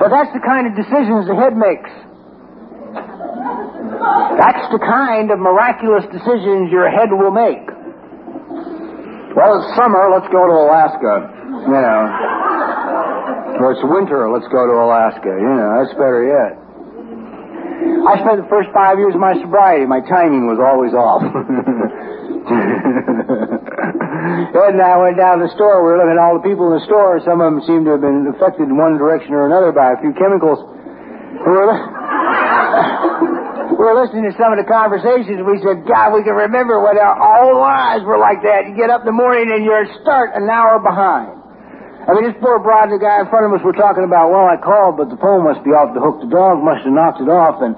[0.00, 1.92] But that's the kind of decisions the head makes.
[4.40, 7.68] That's the kind of miraculous decisions your head will make.
[9.36, 10.08] Well, it's summer.
[10.08, 11.36] Let's go to Alaska.
[11.68, 12.00] You know.
[13.60, 15.28] Or it's winter, let's go to Alaska.
[15.28, 16.56] You know, that's better yet.
[18.08, 19.84] I spent the first five years of my sobriety.
[19.84, 21.22] My timing was always off.
[24.68, 25.80] And I went down to the store.
[25.80, 27.16] We were looking at all the people in the store.
[27.24, 29.98] Some of them seemed to have been affected in one direction or another by a
[30.04, 30.60] few chemicals.
[30.60, 31.72] We were,
[33.72, 35.40] we were listening to some of the conversations.
[35.40, 38.68] We said, God, we can remember when our whole lives were like that.
[38.68, 41.37] You get up in the morning and you're start an hour behind.
[42.08, 44.48] I mean, this poor broad, the guy in front of us, were talking about, well,
[44.48, 46.24] I called, but the phone must be off the hook.
[46.24, 47.76] The dog must have knocked it off, and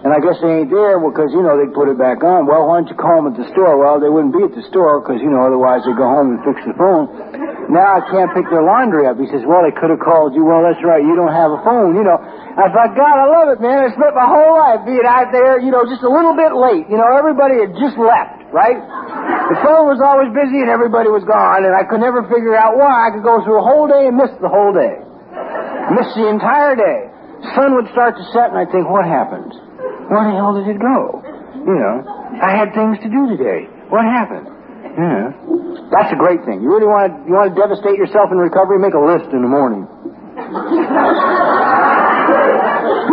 [0.00, 2.48] and I guess they ain't there because, you know, they'd put it back on.
[2.48, 3.76] Well, why don't you call them at the store?
[3.76, 6.40] Well, they wouldn't be at the store because, you know, otherwise they'd go home and
[6.40, 7.04] fix the phone.
[7.68, 9.20] Now I can't pick their laundry up.
[9.20, 10.42] He says, well, they could have called you.
[10.42, 11.04] Well, that's right.
[11.04, 12.16] You don't have a phone, you know.
[12.16, 13.86] I thought, God, I love it, man.
[13.86, 16.88] I spent my whole life being out there, you know, just a little bit late.
[16.88, 18.80] You know, everybody had just left, right?
[19.52, 22.74] The phone was always busy and everybody was gone, and I could never figure out
[22.74, 24.96] why I could go through a whole day and miss the whole day.
[25.94, 27.12] Miss the entire day.
[27.54, 29.69] Sun would start to set, and I'd think, what happened?
[30.10, 31.22] Where the hell did it go?
[31.54, 32.02] You know,
[32.42, 33.70] I had things to do today.
[33.94, 34.50] What happened?
[34.90, 35.30] Yeah.
[35.94, 36.66] That's a great thing.
[36.66, 38.82] You really want to you want to devastate yourself in recovery?
[38.82, 39.86] Make a list in the morning.
[39.86, 40.82] you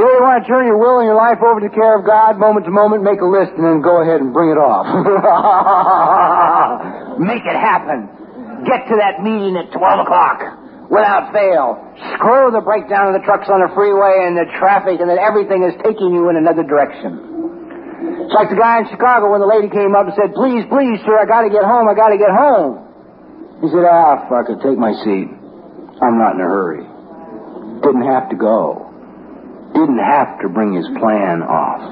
[0.02, 2.42] really want to turn your will and your life over to the care of God,
[2.42, 3.06] moment to moment.
[3.06, 4.90] Make a list and then go ahead and bring it off.
[7.22, 8.10] make it happen.
[8.66, 11.76] Get to that meeting at twelve o'clock without fail.
[12.16, 15.64] Screw the breakdown of the trucks on the freeway and the traffic and that everything
[15.64, 18.28] is taking you in another direction.
[18.28, 21.00] It's like the guy in Chicago when the lady came up and said, please, please,
[21.04, 22.84] sir, I gotta get home, I gotta get home.
[23.64, 25.32] He said, ah, fuck it, take my seat.
[25.98, 26.86] I'm not in a hurry.
[27.82, 28.86] Didn't have to go.
[29.74, 31.84] Didn't have to bring his plan off.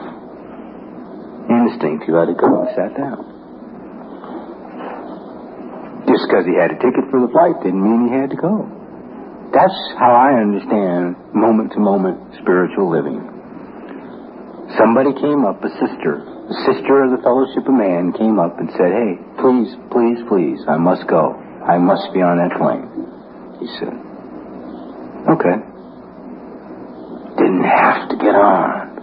[1.50, 3.34] Instinct, he let it go, sat down.
[6.06, 8.70] Just because he had a ticket for the flight didn't mean he had to go.
[9.56, 13.24] That's how I understand moment to moment spiritual living.
[14.76, 18.68] Somebody came up, a sister, a sister of the Fellowship of Man came up and
[18.76, 21.39] said, Hey, please, please, please, I must go.
[21.64, 22.84] I must be on that plane.
[23.64, 23.95] He said,
[25.39, 25.56] Okay.
[27.39, 28.95] Didn't have to get on.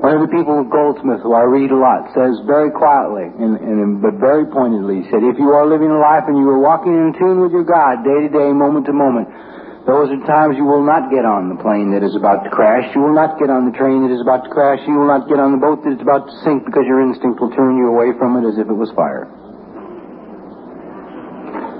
[0.00, 3.60] One of the people at Goldsmith, who I read a lot, says very quietly, and,
[3.60, 6.62] and, but very pointedly, he said, if you are living a life and you are
[6.62, 9.26] walking in tune with your God day to day, moment to moment,
[9.88, 12.84] those are times you will not get on the plane that is about to crash.
[12.92, 14.84] You will not get on the train that is about to crash.
[14.84, 17.40] You will not get on the boat that is about to sink because your instinct
[17.40, 19.24] will turn you away from it as if it was fire.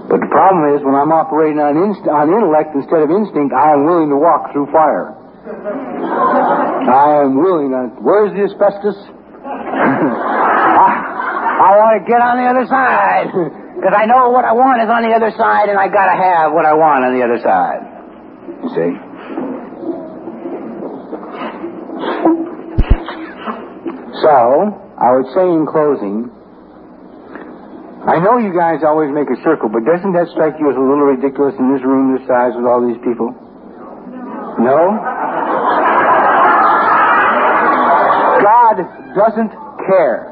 [0.09, 3.77] But the problem is when I'm operating on, inst- on intellect instead of instinct, I
[3.77, 5.13] am willing to walk through fire.
[6.89, 7.93] I am willing to.
[8.01, 8.97] Where's the asbestos?
[9.45, 10.97] I,
[11.61, 13.29] I want to get on the other side
[13.77, 16.17] because I know what I want is on the other side, and I got to
[16.17, 17.97] have what I want on the other side.
[18.49, 18.90] You see?
[24.22, 24.34] So,
[24.99, 26.30] I would say in closing,
[28.09, 30.80] I know you guys always make a circle, but doesn't that strike you as a
[30.80, 33.36] little ridiculous in this room this size with all these people?
[34.59, 34.78] No?
[38.42, 38.80] God
[39.14, 39.53] doesn't
[39.86, 40.24] care.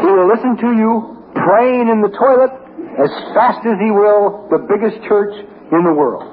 [0.00, 2.50] He will listen to you praying in the toilet
[2.98, 5.34] as fast as he will the biggest church
[5.72, 6.24] in the world.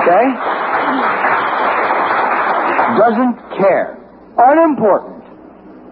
[0.00, 0.26] Okay?
[2.96, 3.96] Doesn't care.
[4.36, 5.24] Unimportant.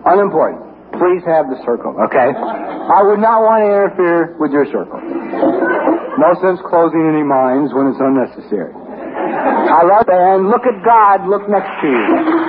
[0.04, 0.64] Unimportant.
[0.96, 2.32] Please have the circle, okay?
[2.32, 4.98] I would not want to interfere with your circle.
[6.18, 8.72] No sense closing any minds when it's unnecessary.
[8.74, 12.47] I love and look at God look next to you.